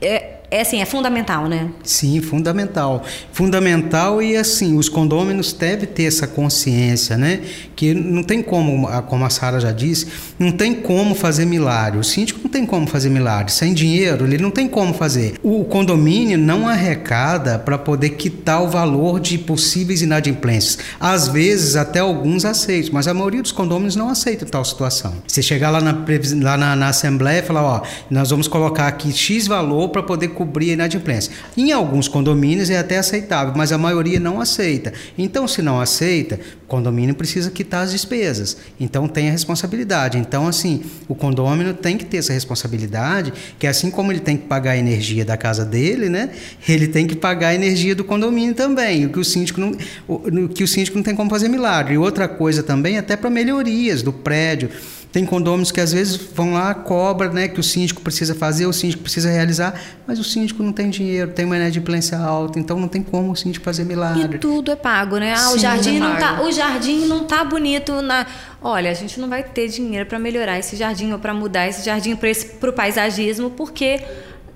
é 0.00 0.37
é 0.50 0.62
assim, 0.62 0.80
é 0.80 0.86
fundamental, 0.86 1.46
né? 1.46 1.68
Sim, 1.82 2.20
fundamental. 2.22 3.02
Fundamental 3.32 4.22
e 4.22 4.34
assim, 4.34 4.78
os 4.78 4.88
condôminos 4.88 5.52
devem 5.52 5.86
ter 5.86 6.04
essa 6.04 6.26
consciência, 6.26 7.18
né? 7.18 7.40
Que 7.76 7.92
não 7.92 8.22
tem 8.22 8.42
como, 8.42 8.88
como 9.02 9.24
a 9.24 9.30
Sara 9.30 9.60
já 9.60 9.72
disse, 9.72 10.06
não 10.38 10.50
tem 10.50 10.74
como 10.74 11.14
fazer 11.14 11.44
milagre. 11.44 11.98
O 11.98 12.04
síndico 12.04 12.40
não 12.42 12.50
tem 12.50 12.64
como 12.64 12.86
fazer 12.86 13.10
milagre. 13.10 13.52
Sem 13.52 13.74
dinheiro, 13.74 14.24
ele 14.24 14.38
não 14.38 14.50
tem 14.50 14.66
como 14.66 14.94
fazer. 14.94 15.34
O 15.42 15.64
condomínio 15.64 16.38
não 16.38 16.66
arrecada 16.66 17.58
para 17.58 17.76
poder 17.76 18.10
quitar 18.10 18.62
o 18.62 18.68
valor 18.68 19.20
de 19.20 19.36
possíveis 19.36 20.00
inadimplências. 20.00 20.78
Às 20.98 21.28
vezes, 21.28 21.76
até 21.76 21.98
alguns 21.98 22.46
aceitam, 22.46 22.92
mas 22.94 23.06
a 23.06 23.12
maioria 23.12 23.42
dos 23.42 23.52
condôminos 23.52 23.96
não 23.96 24.08
aceita 24.08 24.46
tal 24.46 24.64
situação. 24.64 25.12
Você 25.26 25.42
chegar 25.42 25.68
lá 25.68 25.80
na, 25.82 26.04
lá 26.40 26.56
na, 26.56 26.74
na 26.74 26.88
Assembleia 26.88 27.40
e 27.40 27.42
falar, 27.42 27.62
ó, 27.62 27.82
nós 28.10 28.30
vamos 28.30 28.48
colocar 28.48 28.86
aqui 28.86 29.12
X 29.12 29.46
valor 29.46 29.90
para 29.90 30.02
poder 30.02 30.37
cobrir 30.38 30.70
a 30.70 30.72
inadimplência. 30.74 31.32
Em 31.56 31.72
alguns 31.72 32.06
condomínios 32.06 32.70
é 32.70 32.78
até 32.78 32.96
aceitável, 32.96 33.52
mas 33.56 33.72
a 33.72 33.78
maioria 33.78 34.20
não 34.20 34.40
aceita. 34.40 34.92
Então, 35.18 35.48
se 35.48 35.60
não 35.60 35.80
aceita, 35.80 36.38
o 36.64 36.68
condomínio 36.68 37.16
precisa 37.16 37.50
quitar 37.50 37.82
as 37.82 37.90
despesas. 37.90 38.56
Então, 38.78 39.08
tem 39.08 39.28
a 39.28 39.32
responsabilidade. 39.32 40.16
Então, 40.16 40.46
assim, 40.46 40.84
o 41.08 41.14
condomínio 41.16 41.74
tem 41.74 41.96
que 41.98 42.04
ter 42.04 42.18
essa 42.18 42.32
responsabilidade, 42.32 43.32
que 43.58 43.66
assim 43.66 43.90
como 43.90 44.12
ele 44.12 44.20
tem 44.20 44.36
que 44.36 44.46
pagar 44.46 44.72
a 44.72 44.76
energia 44.76 45.24
da 45.24 45.36
casa 45.36 45.64
dele, 45.64 46.08
né, 46.08 46.30
ele 46.68 46.86
tem 46.86 47.08
que 47.08 47.16
pagar 47.16 47.48
a 47.48 47.54
energia 47.54 47.96
do 47.96 48.04
condomínio 48.04 48.54
também. 48.54 49.06
O 49.06 49.10
que 49.10 49.18
o 49.18 49.24
síndico 49.24 49.60
não, 49.60 49.72
o, 50.06 50.48
que 50.48 50.62
o 50.62 50.68
síndico 50.68 50.96
não 50.96 51.02
tem 51.02 51.16
como 51.16 51.28
fazer 51.28 51.48
milagre. 51.48 51.94
E 51.94 51.98
outra 51.98 52.28
coisa 52.28 52.62
também, 52.62 52.96
até 52.96 53.16
para 53.16 53.28
melhorias 53.28 54.02
do 54.02 54.12
prédio. 54.12 54.70
Tem 55.10 55.24
condôminos 55.24 55.72
que 55.72 55.80
às 55.80 55.92
vezes 55.92 56.16
vão 56.16 56.52
lá, 56.52 56.74
cobra, 56.74 57.30
né, 57.30 57.48
que 57.48 57.58
o 57.58 57.62
síndico 57.62 58.02
precisa 58.02 58.34
fazer, 58.34 58.66
o 58.66 58.72
síndico 58.72 59.02
precisa 59.02 59.30
realizar, 59.30 59.74
mas 60.06 60.18
o 60.18 60.24
síndico 60.24 60.62
não 60.62 60.72
tem 60.72 60.90
dinheiro, 60.90 61.30
tem 61.30 61.46
uma 61.46 61.56
inadimplência 61.56 62.18
alta, 62.18 62.58
então 62.58 62.78
não 62.78 62.88
tem 62.88 63.02
como 63.02 63.32
o 63.32 63.36
síndico 63.36 63.64
fazer 63.64 63.84
milagre. 63.84 64.36
E 64.36 64.38
tudo 64.38 64.70
é 64.70 64.76
pago, 64.76 65.16
né? 65.16 65.32
Ah, 65.32 65.36
Sim, 65.38 65.54
o 65.54 65.58
jardim 65.58 65.96
é 65.96 66.00
não 66.00 66.16
tá, 66.16 66.42
o 66.42 66.52
jardim 66.52 67.06
não 67.06 67.24
tá 67.24 67.42
bonito 67.42 68.02
na 68.02 68.26
Olha, 68.60 68.90
a 68.90 68.94
gente 68.94 69.20
não 69.20 69.28
vai 69.28 69.44
ter 69.44 69.68
dinheiro 69.68 70.04
para 70.06 70.18
melhorar 70.18 70.58
esse 70.58 70.74
jardim 70.74 71.12
ou 71.12 71.18
para 71.18 71.32
mudar 71.32 71.68
esse 71.68 71.84
jardim 71.84 72.16
para 72.16 72.70
o 72.70 72.72
paisagismo, 72.72 73.50
porque 73.50 74.00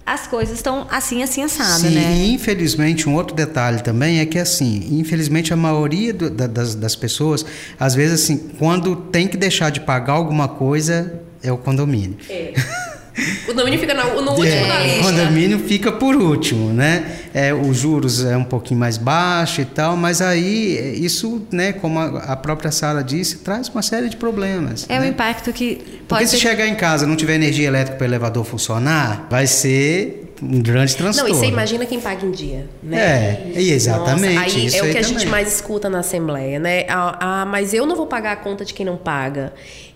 as 0.04 0.26
coisas 0.26 0.56
estão 0.56 0.86
assim, 0.90 1.22
assim, 1.22 1.42
assado, 1.42 1.82
Sim, 1.82 1.94
né? 1.94 2.16
E 2.16 2.32
infelizmente, 2.32 3.08
um 3.08 3.14
outro 3.14 3.34
detalhe 3.34 3.82
também 3.82 4.18
é 4.18 4.26
que, 4.26 4.38
assim, 4.38 4.88
infelizmente 4.98 5.52
a 5.52 5.56
maioria 5.56 6.12
do, 6.12 6.28
da, 6.28 6.46
das, 6.46 6.74
das 6.74 6.96
pessoas, 6.96 7.44
às 7.78 7.94
vezes, 7.94 8.22
assim, 8.22 8.36
quando 8.58 8.96
tem 8.96 9.28
que 9.28 9.36
deixar 9.36 9.70
de 9.70 9.80
pagar 9.80 10.14
alguma 10.14 10.48
coisa, 10.48 11.20
é 11.42 11.52
o 11.52 11.58
condomínio. 11.58 12.16
É. 12.28 12.52
O 13.42 13.46
condomínio 13.46 13.78
fica 13.78 13.94
no, 13.94 14.22
no 14.22 14.30
último 14.32 14.46
é, 14.46 14.68
da 14.68 14.80
lista. 14.80 15.00
O 15.00 15.04
condomínio 15.04 15.58
fica 15.58 15.92
por 15.92 16.16
último, 16.16 16.72
né? 16.72 17.18
É, 17.34 17.52
os 17.54 17.78
juros 17.78 18.24
é 18.24 18.36
um 18.36 18.44
pouquinho 18.44 18.78
mais 18.78 18.98
baixo 18.98 19.60
e 19.60 19.64
tal, 19.64 19.96
mas 19.96 20.20
aí 20.20 20.98
isso, 21.02 21.46
né, 21.50 21.72
como 21.72 21.98
a, 21.98 22.18
a 22.18 22.36
própria 22.36 22.70
Sara 22.70 23.02
disse, 23.02 23.38
traz 23.38 23.68
uma 23.68 23.82
série 23.82 24.08
de 24.08 24.16
problemas. 24.16 24.86
É 24.88 24.98
né? 24.98 25.06
o 25.06 25.08
impacto 25.08 25.52
que 25.52 25.76
pode 26.08 26.24
Porque 26.24 26.26
se 26.26 26.38
chegar 26.38 26.66
em 26.66 26.74
casa 26.74 27.06
não 27.06 27.16
tiver 27.16 27.34
energia 27.34 27.68
elétrica 27.68 27.96
para 27.96 28.04
o 28.04 28.08
elevador 28.08 28.44
funcionar, 28.44 29.26
vai 29.30 29.46
ser 29.46 30.31
um 30.42 30.60
grande 30.60 30.96
transtorno. 30.96 31.30
Não, 31.30 31.36
e 31.36 31.38
você 31.38 31.46
imagina 31.46 31.86
quem 31.86 32.00
paga 32.00 32.26
em 32.26 32.32
dia, 32.32 32.68
né? 32.82 33.52
É, 33.54 33.60
exatamente. 33.60 34.34
Nossa, 34.34 34.56
aí 34.56 34.76
é 34.76 34.82
o 34.82 34.90
que 34.90 34.98
aí 34.98 34.98
a 34.98 35.02
gente 35.02 35.26
mais 35.26 35.54
escuta 35.54 35.88
na 35.88 36.00
Assembleia, 36.00 36.58
né? 36.58 36.84
Ah, 36.88 37.42
ah, 37.42 37.46
mas 37.46 37.72
eu 37.72 37.86
não 37.86 37.94
vou 37.94 38.06
pagar 38.06 38.32
a 38.32 38.36
conta 38.36 38.64
de 38.64 38.74
quem 38.74 38.84
não 38.84 38.96
paga. 38.96 39.52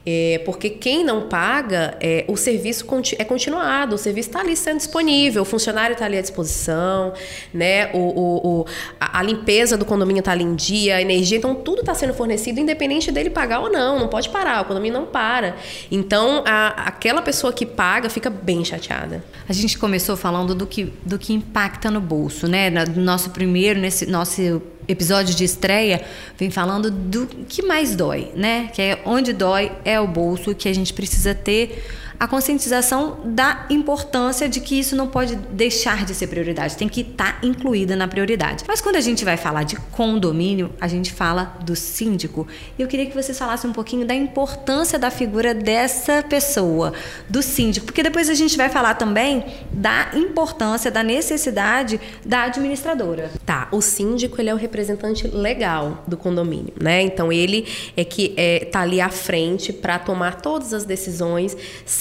É, 0.08 0.40
porque 0.44 0.70
quem 0.70 1.02
não 1.02 1.22
paga, 1.22 1.96
é, 2.00 2.24
o 2.28 2.36
serviço 2.36 2.86
é 3.18 3.24
continuado, 3.24 3.96
o 3.96 3.98
serviço 3.98 4.28
está 4.28 4.38
ali 4.38 4.56
sendo 4.56 4.76
disponível, 4.76 5.42
o 5.42 5.44
funcionário 5.44 5.94
está 5.94 6.04
ali 6.04 6.16
à 6.16 6.20
disposição, 6.20 7.12
né? 7.52 7.90
O, 7.92 7.98
o, 7.98 8.60
o 8.60 8.66
a, 9.00 9.18
a, 9.18 9.22
limpeza 9.24 9.76
do 9.76 9.84
condomínio 9.84 10.20
está 10.20 10.30
ali 10.30 10.44
em 10.44 10.54
dia, 10.54 10.94
a 10.94 11.02
energia, 11.02 11.38
então 11.38 11.56
tudo 11.56 11.80
está 11.80 11.92
sendo 11.92 12.14
fornecido, 12.14 12.60
independente 12.60 13.10
dele 13.10 13.30
pagar 13.30 13.58
ou 13.58 13.68
não, 13.68 13.98
não 13.98 14.06
pode 14.06 14.28
parar, 14.28 14.62
o 14.62 14.64
condomínio 14.66 15.00
não 15.00 15.06
para. 15.06 15.56
Então, 15.90 16.44
a, 16.46 16.68
aquela 16.86 17.20
pessoa 17.20 17.52
que 17.52 17.66
paga 17.66 18.08
fica 18.08 18.30
bem 18.30 18.64
chateada. 18.64 19.24
A 19.48 19.52
gente 19.52 19.76
começou 19.76 20.16
falando 20.16 20.35
do 20.44 20.66
que, 20.66 20.92
do 21.04 21.18
que 21.18 21.32
impacta 21.32 21.90
no 21.90 22.00
bolso, 22.00 22.46
né? 22.46 22.68
No 22.68 23.02
nosso 23.02 23.30
primeiro, 23.30 23.80
nesse 23.80 24.06
nosso 24.06 24.60
episódio 24.88 25.34
de 25.34 25.44
estreia, 25.44 26.04
vem 26.38 26.50
falando 26.50 26.90
do 26.90 27.26
que 27.48 27.62
mais 27.62 27.94
dói, 27.94 28.30
né? 28.34 28.68
Que 28.72 28.82
é 28.82 29.02
onde 29.04 29.32
dói 29.32 29.72
é 29.84 30.00
o 30.00 30.06
bolso, 30.06 30.54
que 30.54 30.68
a 30.68 30.74
gente 30.74 30.92
precisa 30.92 31.34
ter 31.34 31.84
a 32.18 32.26
conscientização 32.26 33.18
da 33.25 33.66
importância 33.70 34.49
de 34.49 34.61
que 34.61 34.78
isso 34.78 34.96
não 34.96 35.06
pode 35.06 35.37
deixar 35.37 36.04
de 36.04 36.14
ser 36.14 36.26
prioridade, 36.26 36.76
tem 36.76 36.88
que 36.88 37.02
estar 37.02 37.40
tá 37.40 37.46
incluída 37.46 37.94
na 37.94 38.08
prioridade. 38.08 38.64
Mas 38.66 38.80
quando 38.80 38.96
a 38.96 39.00
gente 39.00 39.25
vai 39.25 39.37
falar 39.37 39.64
de 39.64 39.76
condomínio, 39.76 40.70
a 40.80 40.88
gente 40.88 41.12
fala 41.12 41.56
do 41.64 41.76
síndico. 41.76 42.46
E 42.78 42.82
eu 42.82 42.88
queria 42.88 43.06
que 43.06 43.14
vocês 43.14 43.38
falassem 43.38 43.70
um 43.70 43.73
pouquinho 43.73 44.06
da 44.06 44.14
importância 44.14 44.99
da 44.99 45.11
figura 45.11 45.54
dessa 45.54 46.23
pessoa, 46.23 46.92
do 47.28 47.42
síndico, 47.42 47.87
porque 47.87 48.02
depois 48.02 48.30
a 48.30 48.35
gente 48.35 48.56
vai 48.56 48.68
falar 48.68 48.94
também 48.94 49.44
da 49.70 50.11
importância, 50.14 50.90
da 50.90 51.02
necessidade 51.02 52.00
da 52.25 52.44
administradora. 52.44 53.30
Tá, 53.44 53.68
o 53.70 53.80
síndico 53.80 54.40
ele 54.40 54.50
é 54.50 54.54
o 54.54 54.56
representante 54.56 55.28
legal 55.28 56.04
do 56.06 56.16
condomínio, 56.16 56.73
né? 56.80 57.02
Então 57.02 57.32
ele 57.32 57.66
é 57.96 58.04
que 58.04 58.32
é, 58.37 58.64
tá 58.64 58.80
ali 58.80 59.00
à 59.00 59.08
frente 59.08 59.73
para 59.73 59.99
tomar 59.99 60.40
todas 60.40 60.73
as 60.73 60.85
decisões, 60.85 61.56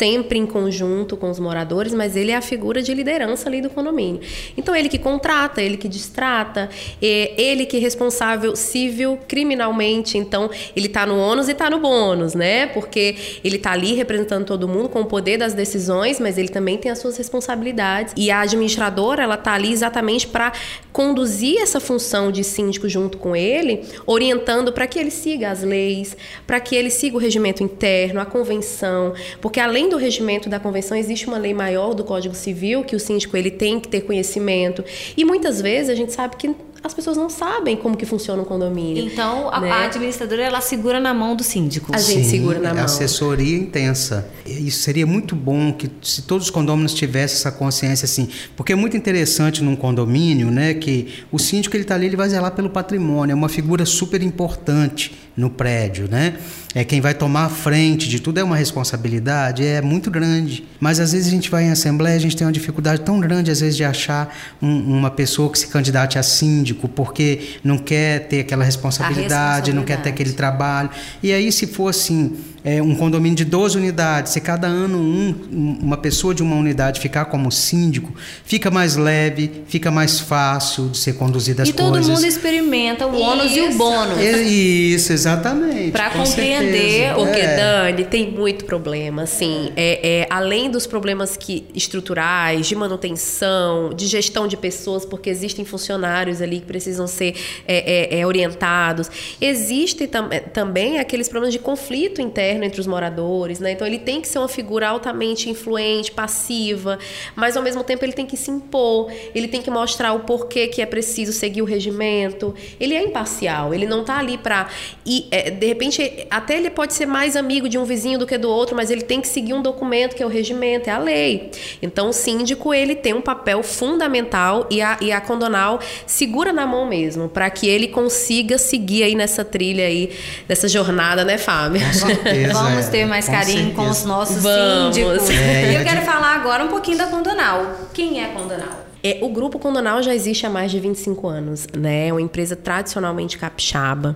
sempre 0.06 0.38
em 0.38 0.46
conjunto 0.46 1.18
com 1.18 1.32
os 1.32 1.40
moradores, 1.40 1.92
mas 1.92 2.16
ele 2.16 2.30
é 2.30 2.36
a 2.36 2.42
figura 2.42 2.80
de 2.80 2.94
liderança 2.94 3.50
ali 3.50 3.60
do 3.60 3.72
condomínio. 3.72 4.22
Então 4.56 4.76
ele 4.76 4.88
que 4.88 5.00
contrata, 5.00 5.64
ele 5.64 5.78
que 5.78 5.88
distrata, 5.88 6.70
ele 7.02 7.66
que 7.66 7.78
é 7.78 7.80
responsável 7.80 8.56
civil 8.56 9.18
criminalmente. 9.28 10.16
Então 10.16 10.48
ele 10.76 10.88
tá 10.88 11.08
no 11.08 11.18
ônus 11.18 11.50
e 11.50 11.56
tá 11.56 11.72
no 11.72 11.80
bônus, 11.80 12.36
né? 12.36 12.68
Porque 12.68 13.16
ele 13.44 13.58
tá 13.58 13.72
ali 13.72 13.96
representando 13.96 14.46
todo 14.46 14.68
mundo 14.68 14.90
com 14.90 15.02
o 15.02 15.06
poder 15.06 15.40
das 15.40 15.56
decisões, 15.56 16.20
mas 16.20 16.38
ele 16.38 16.50
também 16.50 16.78
tem 16.78 16.92
as 16.92 17.00
suas 17.00 17.18
responsabilidades. 17.18 18.14
E 18.16 18.30
a 18.30 18.42
administradora, 18.42 19.24
ela 19.24 19.38
tá 19.38 19.54
ali 19.54 19.72
exatamente 19.74 20.28
para 20.28 20.54
conduzir 20.94 21.60
essa 21.64 21.80
função 21.80 22.32
de 22.32 22.44
síndico 22.44 22.88
junto 22.88 23.18
com 23.18 23.36
ele, 23.36 23.84
orientando 24.06 24.72
para 24.72 24.86
que 24.86 25.00
ele 25.00 25.10
siga 25.10 25.50
as 25.50 25.64
leis, 25.64 26.16
para 26.46 26.60
que 26.60 26.76
ele 26.76 26.92
siga 26.92 27.18
o 27.18 27.20
regimento 27.20 27.64
interno, 27.64 28.22
a 28.22 28.26
convenção, 28.26 29.16
porque 29.42 29.60
além 29.60 29.90
do 29.90 29.95
regimento 29.98 30.50
da 30.50 30.60
convenção 30.60 30.98
existe 30.98 31.28
uma 31.28 31.38
lei 31.38 31.54
maior 31.54 31.94
do 31.94 32.04
Código 32.04 32.36
Civil 32.36 32.84
que 32.84 32.96
o 32.96 33.00
síndico 33.00 33.36
ele 33.36 33.52
tem 33.52 33.80
que 33.80 33.88
ter 33.88 34.02
conhecimento. 34.02 34.84
E 35.16 35.24
muitas 35.26 35.62
vezes 35.62 35.90
a 35.90 35.96
gente 35.96 36.14
sabe 36.14 36.36
que 36.36 36.56
as 36.86 36.94
pessoas 36.94 37.18
não 37.18 37.30
sabem 37.30 37.76
como 37.76 37.98
que 37.98 38.06
funciona 38.06 38.44
um 38.44 38.46
condomínio. 38.46 39.04
Então, 39.04 39.50
a, 39.52 39.60
né? 39.60 39.72
a 39.72 39.86
administradora, 39.86 40.44
ela 40.44 40.62
segura 40.62 41.00
na 41.00 41.16
mão 41.16 41.36
do 41.36 41.44
síndico. 41.44 41.94
A 41.94 41.98
gente 41.98 42.26
Sim, 42.26 42.30
segura 42.30 42.60
na 42.60 42.70
é 42.70 42.74
mão. 42.74 42.84
assessoria 42.84 43.58
intensa. 43.58 44.30
Isso 44.46 44.80
seria 44.84 45.06
muito 45.06 45.36
bom 45.36 45.74
que 45.74 45.90
se 46.04 46.22
todos 46.22 46.46
os 46.46 46.52
condomínios 46.52 46.94
tivessem 46.94 47.38
essa 47.38 47.52
consciência 47.52 48.06
assim, 48.06 48.30
porque 48.56 48.74
é 48.74 48.76
muito 48.76 48.96
interessante 48.96 49.64
num 49.64 49.76
condomínio, 49.76 50.52
né, 50.52 50.76
que 50.76 51.26
o 51.32 51.40
síndico 51.40 51.76
ele 51.76 51.84
está 51.84 51.96
ali, 51.96 52.06
ele 52.06 52.16
vai 52.16 52.30
zelar 52.30 52.52
pelo 52.52 52.70
patrimônio, 52.70 53.34
é 53.34 53.36
uma 53.36 53.50
figura 53.50 53.84
super 53.84 54.22
importante 54.22 55.12
no 55.36 55.50
prédio, 55.50 56.08
né? 56.10 56.38
É 56.74 56.84
quem 56.84 57.02
vai 57.02 57.14
tomar 57.14 57.46
a 57.46 57.50
frente 57.50 58.08
de 58.08 58.20
tudo 58.20 58.40
é 58.40 58.44
uma 58.44 58.56
responsabilidade, 58.56 59.66
é 59.66 59.82
muito 59.82 60.12
grande. 60.12 60.66
Mas 60.80 61.00
às 61.00 61.14
vezes 61.14 61.28
a 61.28 61.32
gente 61.32 61.50
vai 61.50 61.64
em 61.64 61.72
assembleia, 61.72 62.16
a 62.16 62.20
gente 62.20 62.36
tem 62.36 62.46
uma 62.46 62.54
dificuldade 62.54 63.02
tão 63.02 63.20
grande 63.20 63.50
às 63.50 63.62
vezes 63.62 63.76
de 63.78 63.84
achar 63.84 64.36
um, 64.62 64.98
uma 64.98 65.10
pessoa 65.10 65.50
que 65.50 65.58
se 65.58 65.68
candidate 65.68 66.18
a 66.18 66.24
síndico, 66.24 66.75
porque 66.76 67.58
não 67.64 67.78
quer 67.78 68.28
ter 68.28 68.42
aquela 68.42 68.64
responsabilidade, 68.64 69.22
responsabilidade, 69.22 69.74
não 69.74 69.84
quer 69.84 70.02
ter 70.02 70.10
aquele 70.10 70.34
trabalho. 70.34 70.90
E 71.22 71.32
aí 71.34 71.52
se 71.52 71.68
for 71.68 71.90
assim, 71.90 72.38
é, 72.66 72.82
um 72.82 72.96
condomínio 72.96 73.38
de 73.38 73.46
12 73.46 73.78
unidades, 73.78 74.34
se 74.34 74.42
cada 74.42 74.66
ano 74.66 74.98
um, 74.98 75.78
uma 75.84 75.98
pessoa 75.98 76.34
de 76.34 76.42
uma 76.42 76.56
unidade 76.56 77.00
ficar 77.00 77.26
como 77.26 77.52
síndico, 77.52 78.12
fica 78.44 78.72
mais 78.72 78.96
leve, 78.96 79.64
fica 79.68 79.92
mais 79.92 80.20
fácil 80.20 80.90
de 80.90 80.98
ser 80.98 81.14
conduzida 81.14 81.62
as 81.62 81.70
e 81.70 81.74
coisas. 81.74 81.98
E 81.98 82.02
todo 82.02 82.16
mundo 82.16 82.26
experimenta 82.26 83.06
o 83.06 83.16
ônus 83.16 83.56
e 83.56 83.62
o 83.62 83.78
bônus. 83.78 84.18
Isso, 84.20 85.14
exatamente. 85.14 85.92
Para 85.92 86.10
compreender. 86.10 87.14
Porque, 87.14 87.40
é. 87.40 87.56
Dani, 87.56 88.04
tem 88.06 88.32
muito 88.32 88.66
problema. 88.66 89.22
Assim, 89.22 89.72
é, 89.76 90.22
é, 90.22 90.28
além 90.32 90.72
dos 90.72 90.88
problemas 90.88 91.38
que, 91.38 91.68
estruturais, 91.76 92.66
de 92.66 92.76
manutenção, 92.76 93.94
de 93.94 94.08
gestão 94.08 94.48
de 94.48 94.58
pessoas, 94.58 95.06
porque 95.06 95.30
existem 95.30 95.64
funcionários 95.66 96.42
ali 96.42 96.62
que 96.62 96.66
precisam 96.66 97.06
ser 97.06 97.36
é, 97.68 98.16
é, 98.16 98.22
é 98.22 98.26
orientados, 98.26 99.12
existe 99.40 100.08
tam 100.08 100.30
também 100.52 100.98
aqueles 100.98 101.30
problemas 101.30 101.54
de 101.54 101.60
conflito 101.60 102.20
interno 102.22 102.55
entre 102.64 102.80
os 102.80 102.88
moradores, 102.88 103.60
né? 103.60 103.72
Então 103.72 103.86
ele 103.86 104.00
tem 104.00 104.22
que 104.22 104.28
ser 104.28 104.40
uma 104.40 104.48
figura 104.48 104.88
altamente 104.88 105.50
influente, 105.50 106.12
passiva, 106.12 106.98
mas 107.36 107.58
ao 107.58 107.64
mesmo 107.64 107.84
tempo 107.84 108.06
ele 108.06 108.14
tem 108.14 108.26
que 108.26 108.38
se 108.38 108.52
impor, 108.52 109.12
ele 109.34 109.48
tem 109.48 109.62
que 109.62 109.70
mostrar 109.70 110.14
o 110.14 110.22
porquê 110.22 110.68
que 110.68 110.82
é 110.82 110.86
preciso 110.86 111.32
seguir 111.32 111.62
o 111.62 111.66
regimento. 111.66 112.54
Ele 112.80 112.94
é 112.94 113.04
imparcial, 113.04 113.74
ele 113.74 113.86
não 113.86 114.02
está 114.02 114.20
ali 114.20 114.38
para 114.38 114.68
e 115.06 115.28
é, 115.32 115.50
de 115.52 115.66
repente 115.66 116.28
até 116.30 116.58
ele 116.58 116.70
pode 116.70 116.94
ser 116.94 117.06
mais 117.06 117.36
amigo 117.36 117.68
de 117.68 117.78
um 117.78 117.84
vizinho 117.84 118.20
do 118.20 118.28
que 118.28 118.38
do 118.38 118.50
outro, 118.50 118.76
mas 118.76 118.90
ele 118.90 119.02
tem 119.02 119.22
que 119.22 119.28
seguir 119.28 119.54
um 119.54 119.62
documento 119.62 120.16
que 120.16 120.24
é 120.24 120.26
o 120.26 120.30
regimento, 120.30 120.90
é 120.90 120.94
a 120.94 120.98
lei. 120.98 121.52
Então 121.82 122.10
o 122.10 122.14
síndico 122.14 122.74
ele 122.74 122.96
tem 122.96 123.14
um 123.14 123.22
papel 123.22 123.62
fundamental 123.64 124.68
e 124.70 124.82
a, 124.82 124.98
e 125.02 125.12
a 125.12 125.20
condonal 125.20 125.80
segura 126.06 126.54
na 126.54 126.66
mão 126.66 126.88
mesmo 126.88 127.30
para 127.30 127.50
que 127.50 127.68
ele 127.68 127.88
consiga 127.88 128.58
seguir 128.58 129.04
aí 129.04 129.16
nessa 129.16 129.44
trilha 129.44 129.86
aí 129.86 130.12
dessa 130.48 130.68
jornada, 130.68 131.24
né, 131.24 131.38
Fábio? 131.38 131.82
Com 131.86 131.94
certeza. 131.94 132.45
Vamos 132.54 132.86
ter 132.88 133.06
mais 133.06 133.26
com 133.26 133.32
carinho 133.32 133.58
certeza. 133.58 133.76
com 133.76 133.90
os 133.90 134.06
nossos 134.06 134.44
Vamos. 134.44 134.96
síndicos. 134.96 135.30
É, 135.30 135.80
eu 135.80 135.84
quero 135.84 136.02
falar 136.02 136.36
agora 136.36 136.64
um 136.64 136.68
pouquinho 136.68 136.98
da 136.98 137.08
Condonal. 137.08 137.66
Quem 137.94 138.22
é 138.22 138.26
a 138.26 138.30
Condonal? 138.30 138.85
É, 139.06 139.20
o 139.22 139.30
Grupo 139.30 139.60
Condonal 139.60 140.02
já 140.02 140.16
existe 140.16 140.48
há 140.48 140.50
mais 140.50 140.72
de 140.72 140.80
25 140.80 141.28
anos, 141.28 141.68
né? 141.78 142.08
É 142.08 142.12
uma 142.12 142.24
empresa 142.24 142.56
tradicionalmente 142.56 143.38
capixaba, 143.38 144.16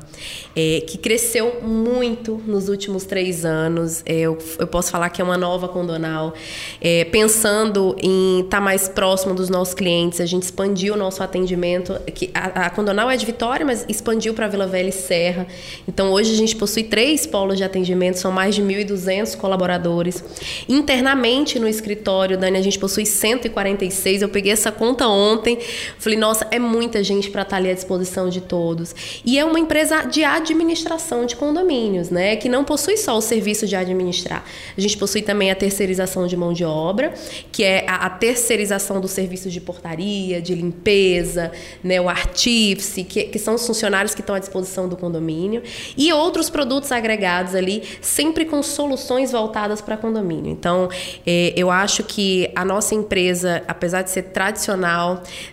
é, 0.55 0.81
que 0.81 0.97
cresceu 0.97 1.61
muito 1.61 2.41
nos 2.47 2.69
últimos 2.69 3.03
três 3.03 3.45
anos. 3.45 4.01
É, 4.03 4.21
eu, 4.21 4.35
eu 4.57 4.65
posso 4.65 4.89
falar 4.89 5.11
que 5.11 5.21
é 5.21 5.23
uma 5.23 5.37
nova 5.37 5.67
Condonal. 5.67 6.33
É, 6.81 7.05
pensando 7.05 7.95
em 8.01 8.39
estar 8.39 8.59
mais 8.59 8.89
próximo 8.89 9.35
dos 9.35 9.47
nossos 9.47 9.75
clientes, 9.75 10.19
a 10.19 10.25
gente 10.25 10.41
expandiu 10.41 10.95
o 10.95 10.97
nosso 10.97 11.21
atendimento. 11.21 11.93
Que 12.15 12.31
a, 12.33 12.65
a 12.65 12.69
Condonal 12.71 13.11
é 13.11 13.15
de 13.15 13.27
Vitória, 13.27 13.63
mas 13.63 13.85
expandiu 13.87 14.33
para 14.33 14.47
Vila 14.47 14.65
Velha 14.65 14.89
e 14.89 14.91
Serra. 14.91 15.45
Então, 15.87 16.11
hoje 16.11 16.33
a 16.33 16.35
gente 16.35 16.55
possui 16.55 16.81
três 16.81 17.27
polos 17.27 17.57
de 17.57 17.63
atendimento, 17.63 18.17
são 18.17 18.31
mais 18.31 18.55
de 18.55 18.63
1.200 18.63 19.37
colaboradores. 19.37 20.23
Internamente 20.67 21.59
no 21.59 21.67
escritório, 21.67 22.39
Dani, 22.39 22.57
a 22.57 22.63
gente 22.63 22.79
possui 22.79 23.05
146. 23.05 24.23
Eu 24.23 24.29
peguei 24.29 24.51
essa 24.51 24.78
conta 24.79 25.09
ontem. 25.09 25.59
Falei, 25.97 26.17
nossa, 26.17 26.47
é 26.49 26.57
muita 26.57 27.03
gente 27.03 27.29
para 27.29 27.41
estar 27.41 27.57
ali 27.57 27.69
à 27.69 27.73
disposição 27.73 28.29
de 28.29 28.39
todos. 28.39 28.95
E 29.25 29.37
é 29.37 29.43
uma 29.43 29.59
empresa 29.59 30.03
de 30.03 30.23
administração 30.23 31.25
de 31.25 31.35
condomínios, 31.35 32.09
né? 32.09 32.37
Que 32.37 32.47
não 32.47 32.63
possui 32.63 32.95
só 32.95 33.17
o 33.17 33.21
serviço 33.21 33.67
de 33.67 33.75
administrar. 33.75 34.45
A 34.77 34.79
gente 34.79 34.97
possui 34.97 35.21
também 35.21 35.51
a 35.51 35.55
terceirização 35.55 36.25
de 36.25 36.37
mão 36.37 36.53
de 36.53 36.63
obra, 36.63 37.13
que 37.51 37.61
é 37.61 37.85
a, 37.89 38.05
a 38.05 38.09
terceirização 38.09 39.01
dos 39.01 39.11
serviços 39.11 39.51
de 39.51 39.59
portaria, 39.59 40.41
de 40.41 40.55
limpeza, 40.55 41.51
né? 41.83 41.99
O 41.99 42.07
artífice, 42.07 43.03
que, 43.03 43.23
que 43.23 43.37
são 43.37 43.55
os 43.55 43.67
funcionários 43.67 44.15
que 44.15 44.21
estão 44.21 44.33
à 44.33 44.39
disposição 44.39 44.87
do 44.87 44.95
condomínio. 44.95 45.61
E 45.97 46.13
outros 46.13 46.49
produtos 46.49 46.89
agregados 46.93 47.53
ali, 47.53 47.83
sempre 48.01 48.45
com 48.45 48.63
soluções 48.63 49.33
voltadas 49.33 49.81
para 49.81 49.97
condomínio. 49.97 50.49
Então, 50.49 50.87
eh, 51.27 51.53
eu 51.57 51.69
acho 51.69 52.01
que 52.01 52.49
a 52.55 52.63
nossa 52.63 52.95
empresa, 52.95 53.61
apesar 53.67 54.03
de 54.03 54.11
ser 54.11 54.23
tradicional, 54.23 54.68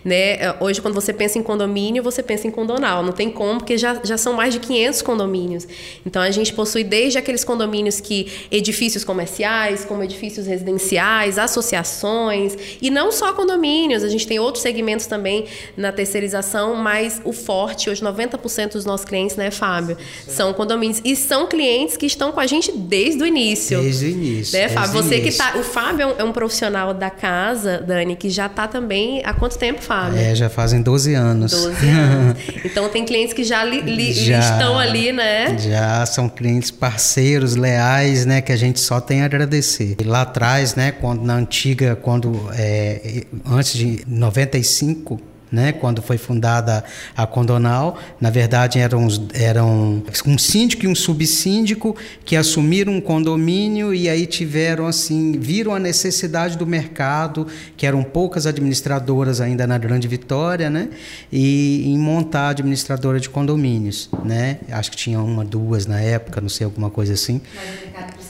né? 0.03 0.53
Hoje, 0.59 0.81
quando 0.81 0.93
você 0.93 1.13
pensa 1.13 1.37
em 1.37 1.43
condomínio, 1.43 2.03
você 2.03 2.23
pensa 2.23 2.47
em 2.47 2.51
condonal. 2.51 3.03
Não 3.03 3.11
tem 3.11 3.29
como, 3.29 3.59
porque 3.59 3.77
já, 3.77 3.99
já 4.03 4.17
são 4.17 4.33
mais 4.33 4.53
de 4.53 4.59
500 4.59 5.01
condomínios. 5.01 5.67
Então, 6.05 6.21
a 6.21 6.31
gente 6.31 6.53
possui 6.53 6.83
desde 6.83 7.17
aqueles 7.17 7.43
condomínios 7.43 7.99
que 7.99 8.31
edifícios 8.51 9.03
comerciais, 9.03 9.85
como 9.85 10.03
edifícios 10.03 10.47
residenciais, 10.47 11.37
associações, 11.37 12.55
e 12.81 12.89
não 12.89 13.11
só 13.11 13.33
condomínios. 13.33 14.03
A 14.03 14.09
gente 14.09 14.27
tem 14.27 14.39
outros 14.39 14.61
segmentos 14.61 15.05
também 15.05 15.45
na 15.75 15.91
terceirização, 15.91 16.75
mas 16.75 17.21
o 17.23 17.33
forte, 17.33 17.89
hoje 17.89 18.01
90% 18.01 18.73
dos 18.73 18.85
nossos 18.85 19.05
clientes, 19.05 19.35
né, 19.35 19.51
Fábio, 19.51 19.97
são 20.27 20.53
condomínios. 20.53 21.01
E 21.03 21.15
são 21.15 21.47
clientes 21.47 21.97
que 21.97 22.05
estão 22.05 22.31
com 22.31 22.39
a 22.39 22.47
gente 22.47 22.71
desde 22.71 23.23
o 23.23 23.25
início. 23.25 23.81
Desde 23.81 24.05
o 24.05 24.09
início. 24.09 24.57
Né, 24.57 24.69
Fábio? 24.69 24.91
Você 24.93 25.15
que 25.15 25.21
início. 25.27 25.43
tá. 25.43 25.57
O 25.57 25.63
Fábio 25.63 26.03
é 26.03 26.07
um, 26.07 26.15
é 26.19 26.23
um 26.23 26.31
profissional 26.31 26.93
da 26.93 27.09
casa, 27.09 27.83
Dani, 27.85 28.15
que 28.15 28.29
já 28.29 28.47
tá 28.49 28.67
também. 28.67 28.96
Há 29.23 29.33
quanto 29.33 29.57
tempo, 29.57 29.81
Fábio? 29.81 30.17
É, 30.19 30.33
já 30.35 30.49
fazem 30.49 30.81
12 30.81 31.13
anos. 31.13 31.51
12 31.51 31.87
anos. 31.89 32.37
Então 32.65 32.89
tem 32.89 33.05
clientes 33.05 33.33
que 33.33 33.43
já, 33.43 33.63
li, 33.63 33.81
li- 33.81 34.13
Já. 34.13 34.39
estão 34.39 34.77
ali, 34.77 35.11
né? 35.13 35.57
Já 35.57 36.05
são 36.05 36.27
clientes 36.29 36.69
parceiros, 36.69 37.55
leais, 37.55 38.25
né, 38.25 38.41
que 38.41 38.51
a 38.51 38.55
gente 38.57 38.79
só 38.79 38.99
tem 38.99 39.21
a 39.21 39.25
agradecer. 39.25 39.95
E 39.99 40.03
lá 40.03 40.21
atrás, 40.23 40.75
né, 40.75 40.91
quando 40.91 41.23
na 41.23 41.35
antiga, 41.35 41.95
quando 41.95 42.49
é, 42.53 43.23
antes 43.49 43.73
de 43.73 44.03
95, 44.07 45.19
né, 45.51 45.71
quando 45.71 46.01
foi 46.01 46.17
fundada 46.17 46.83
a 47.15 47.25
Condonal, 47.25 47.97
na 48.19 48.29
verdade 48.29 48.79
eram, 48.79 49.07
eram 49.33 50.03
um 50.25 50.37
síndico 50.37 50.85
e 50.85 50.87
um 50.87 50.95
subsíndico 50.95 51.95
que 52.25 52.35
assumiram 52.35 52.93
um 52.93 53.01
condomínio 53.01 53.93
e 53.93 54.09
aí 54.09 54.25
tiveram 54.25 54.87
assim, 54.87 55.33
viram 55.39 55.73
a 55.73 55.79
necessidade 55.79 56.57
do 56.57 56.65
mercado, 56.65 57.47
que 57.75 57.85
eram 57.85 58.03
poucas 58.03 58.45
administradoras 58.45 59.41
ainda 59.41 59.65
na 59.65 59.77
Grande 59.77 60.07
Vitória, 60.07 60.69
né, 60.69 60.89
e 61.31 61.83
em 61.85 61.97
montar 61.97 62.47
a 62.47 62.49
administradora 62.49 63.19
de 63.19 63.29
condomínios, 63.29 64.09
né? 64.23 64.59
Acho 64.71 64.91
que 64.91 64.97
tinha 64.97 65.21
uma, 65.21 65.43
duas 65.43 65.85
na 65.85 65.99
época, 65.99 66.41
não 66.41 66.49
sei 66.49 66.65
alguma 66.65 66.89
coisa 66.89 67.13
assim. 67.13 67.41
Mas 67.55 67.65
o 67.65 67.85
mercado 67.85 68.26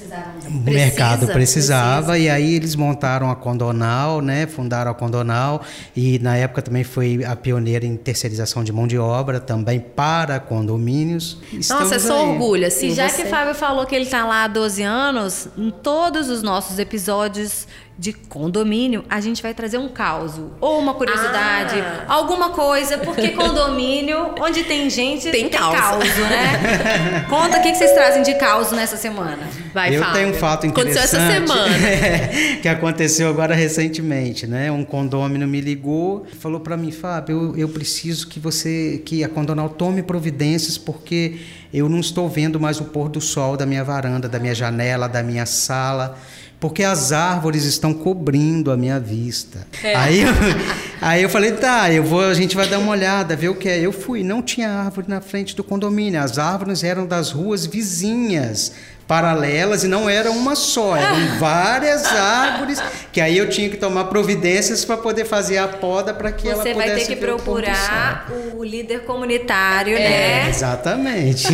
o 0.49 0.71
mercado 0.71 1.27
precisava 1.27 2.13
precisa. 2.13 2.17
e 2.17 2.29
aí 2.29 2.55
eles 2.55 2.75
montaram 2.75 3.29
a 3.29 3.35
Condonal, 3.35 4.21
né? 4.21 4.47
Fundaram 4.47 4.91
a 4.91 4.93
Condonal 4.93 5.61
e 5.95 6.19
na 6.19 6.35
época 6.35 6.61
também 6.61 6.83
foi 6.83 7.23
a 7.23 7.35
pioneira 7.35 7.85
em 7.85 7.95
terceirização 7.95 8.63
de 8.63 8.71
mão 8.71 8.87
de 8.87 8.97
obra 8.97 9.39
também 9.39 9.79
para 9.79 10.39
condomínios. 10.39 11.37
Estamos 11.51 11.83
Nossa, 11.83 11.95
é 11.95 11.99
só 11.99 12.29
orgulho 12.29 12.67
assim. 12.67 12.87
E 12.87 12.93
já 12.93 13.09
você... 13.09 13.23
que 13.23 13.29
Fábio 13.29 13.53
falou 13.53 13.85
que 13.85 13.95
ele 13.95 14.05
está 14.05 14.25
lá 14.25 14.43
há 14.43 14.47
12 14.47 14.83
anos, 14.83 15.47
em 15.57 15.69
todos 15.69 16.29
os 16.29 16.41
nossos 16.41 16.79
episódios 16.79 17.67
de 17.97 18.13
condomínio, 18.13 19.03
a 19.09 19.19
gente 19.19 19.41
vai 19.41 19.55
trazer 19.55 19.79
um 19.79 19.89
caos 19.89 20.33
ou 20.61 20.79
uma 20.79 20.93
curiosidade, 20.93 21.79
ah. 21.79 22.05
alguma 22.07 22.51
coisa, 22.51 22.99
porque 22.99 23.29
condomínio, 23.29 24.35
onde 24.39 24.63
tem 24.63 24.87
gente, 24.87 25.31
tem, 25.31 25.49
tem 25.49 25.59
caos, 25.59 26.05
né? 26.05 27.25
Conta 27.27 27.57
o 27.57 27.61
que, 27.61 27.73
vocês 27.73 27.91
trazem 27.93 28.21
de 28.21 28.35
caos 28.35 28.71
nessa 28.71 28.97
semana. 28.97 29.39
Vai, 29.73 29.95
Eu 29.95 30.03
Fábio. 30.03 30.15
tenho 30.15 30.29
um 30.29 30.33
fato 30.33 30.67
interessante. 30.67 31.15
Aconteceu 31.15 31.19
essa 31.19 31.33
semana. 31.33 31.75
que 32.61 32.67
aconteceu 32.67 33.29
agora 33.29 33.55
recentemente, 33.55 34.45
né? 34.45 34.71
Um 34.71 34.85
condômino 34.85 35.47
me 35.47 35.59
ligou, 35.59 36.27
falou 36.39 36.59
para 36.59 36.77
mim, 36.77 36.91
Fábio, 36.91 37.55
eu, 37.55 37.57
eu 37.57 37.69
preciso 37.69 38.27
que 38.27 38.39
você, 38.39 39.01
que 39.03 39.23
a 39.23 39.29
Condonal 39.29 39.69
tome 39.69 40.03
providências 40.03 40.77
porque 40.77 41.39
eu 41.73 41.89
não 41.89 41.99
estou 41.99 42.29
vendo 42.29 42.59
mais 42.59 42.79
o 42.79 42.85
pôr 42.85 43.09
do 43.09 43.19
sol 43.19 43.57
da 43.57 43.65
minha 43.65 43.83
varanda, 43.83 44.29
da 44.29 44.37
minha 44.37 44.53
janela, 44.53 45.07
da 45.07 45.23
minha 45.23 45.47
sala 45.47 46.15
porque 46.59 46.83
as 46.83 47.11
árvores 47.11 47.63
estão 47.65 47.93
cobrindo 47.93 48.71
a 48.71 48.77
minha 48.77 48.99
vista. 48.99 49.65
É. 49.83 49.95
Aí, 49.95 50.21
eu, 50.21 50.29
aí 51.01 51.23
eu 51.23 51.29
falei, 51.29 51.51
tá, 51.51 51.91
eu 51.91 52.03
vou, 52.03 52.23
a 52.23 52.33
gente 52.33 52.55
vai 52.55 52.67
dar 52.67 52.79
uma 52.79 52.91
olhada, 52.91 53.35
ver 53.35 53.49
o 53.49 53.55
que 53.55 53.69
é. 53.69 53.79
Eu 53.79 53.91
fui, 53.91 54.23
não 54.23 54.41
tinha 54.41 54.69
árvore 54.69 55.07
na 55.07 55.21
frente 55.21 55.55
do 55.55 55.63
condomínio, 55.63 56.21
as 56.21 56.39
árvores 56.39 56.83
eram 56.83 57.05
das 57.05 57.31
ruas 57.31 57.65
vizinhas 57.65 58.73
paralelas 59.07 59.85
e 59.85 59.87
não 59.87 60.09
era 60.09 60.29
uma 60.29 60.55
só, 60.55 60.95
eram 60.97 61.15
várias 61.39 62.05
árvores 62.05 62.81
que 63.11 63.21
aí 63.21 63.37
eu 63.37 63.49
tinha 63.49 63.69
que 63.69 63.77
tomar 63.77 64.05
providências 64.05 64.83
para 64.83 64.97
poder 64.97 65.23
fazer 65.23 65.57
a 65.57 65.67
poda 65.67 66.13
para 66.13 66.31
que 66.31 66.43
Você 66.43 66.49
ela 66.49 66.63
pudesse 66.63 66.79
Você 66.81 66.89
vai 66.89 66.99
ter 66.99 67.07
que 67.07 67.15
procurar 67.15 68.29
o, 68.29 68.57
o, 68.59 68.63
líder 68.63 69.05
comunitário, 69.05 69.95
é, 69.95 69.99
né? 69.99 70.49
Exatamente. 70.49 71.47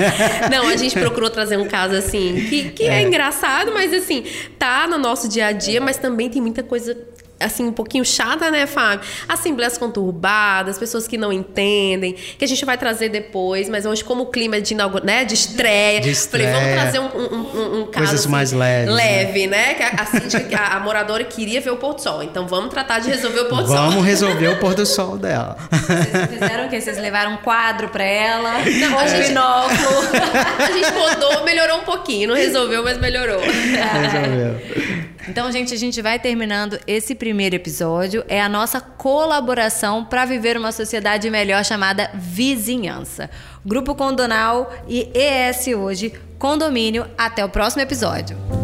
não, 0.50 0.68
a 0.68 0.76
gente 0.76 0.94
procurou 0.98 1.28
trazer 1.28 1.58
um 1.58 1.68
caso 1.68 1.94
assim 1.94 2.46
que, 2.48 2.70
que 2.70 2.84
é. 2.84 3.02
é 3.02 3.02
engraçado, 3.02 3.72
mas 3.74 3.92
assim 3.92 4.24
tá 4.58 4.86
no 4.86 4.96
nosso 4.96 5.28
dia 5.28 5.46
a 5.46 5.52
dia, 5.52 5.80
mas 5.80 5.98
também 5.98 6.30
tem 6.30 6.40
muita 6.40 6.62
coisa 6.62 6.96
assim, 7.40 7.64
um 7.66 7.72
pouquinho 7.72 8.04
chata, 8.04 8.50
né, 8.50 8.66
Fábio? 8.66 9.06
Assembleias 9.28 9.78
conturbadas, 9.78 10.78
pessoas 10.78 11.08
que 11.08 11.16
não 11.16 11.32
entendem, 11.32 12.12
que 12.12 12.44
a 12.44 12.48
gente 12.48 12.64
vai 12.64 12.78
trazer 12.78 13.08
depois, 13.08 13.68
mas 13.68 13.86
hoje, 13.86 14.04
como 14.04 14.24
o 14.24 14.26
clima 14.26 14.56
é 14.56 14.60
de, 14.60 14.74
né, 15.02 15.24
de 15.24 15.34
estreia, 15.34 16.00
de 16.00 16.10
estreia. 16.10 16.52
falei, 16.52 16.74
vamos 16.74 16.82
trazer 16.82 16.98
um, 17.00 17.18
um, 17.18 17.80
um, 17.80 17.86
caso 17.86 18.06
Coisas 18.06 18.20
assim, 18.20 18.28
mais 18.28 18.52
leves. 18.52 18.94
Né? 18.94 18.94
Leve, 18.94 19.46
né? 19.46 19.54
né? 19.54 19.74
Que 19.74 19.82
a, 19.82 20.06
síndica, 20.06 20.58
a, 20.58 20.76
a, 20.76 20.80
moradora 20.80 21.24
queria 21.24 21.60
ver 21.60 21.70
o 21.70 21.76
pôr 21.76 21.94
do 21.94 22.02
sol. 22.02 22.22
Então 22.22 22.46
vamos 22.46 22.70
tratar 22.70 22.98
de 22.98 23.08
resolver 23.08 23.40
o 23.40 23.44
pôr 23.46 23.62
do 23.62 23.66
vamos 23.66 23.70
sol. 23.70 23.90
Vamos 23.90 24.04
resolver 24.06 24.48
o 24.48 24.58
pôr 24.58 24.74
do 24.74 24.84
sol 24.84 25.16
dela. 25.16 25.56
Vocês 25.70 26.26
fizeram 26.30 26.66
o 26.66 26.68
quê? 26.68 26.80
Vocês 26.80 26.98
levaram 26.98 27.34
um 27.34 27.36
quadro 27.38 27.88
pra 27.88 28.04
ela? 28.04 28.58
Não, 28.80 28.98
a 28.98 29.06
gente, 29.06 29.28
binóculo. 29.28 29.74
a 30.58 30.72
gente 30.72 30.92
podou, 30.92 31.44
melhorou 31.44 31.78
um 31.78 31.84
pouquinho. 31.84 32.28
Não 32.28 32.34
resolveu, 32.34 32.82
mas 32.82 32.98
melhorou. 32.98 33.40
Resolveu. 33.40 35.13
Então, 35.28 35.50
gente, 35.50 35.72
a 35.72 35.76
gente 35.76 36.00
vai 36.02 36.18
terminando 36.18 36.78
esse 36.86 37.14
primeiro 37.14 37.56
episódio. 37.56 38.24
É 38.28 38.40
a 38.40 38.48
nossa 38.48 38.80
colaboração 38.80 40.04
para 40.04 40.24
viver 40.24 40.56
uma 40.56 40.72
sociedade 40.72 41.30
melhor 41.30 41.64
chamada 41.64 42.10
vizinhança. 42.14 43.30
Grupo 43.64 43.94
Condonal 43.94 44.72
e 44.86 45.10
ES 45.14 45.68
Hoje 45.68 46.12
Condomínio. 46.38 47.06
Até 47.16 47.44
o 47.44 47.48
próximo 47.48 47.82
episódio. 47.82 48.63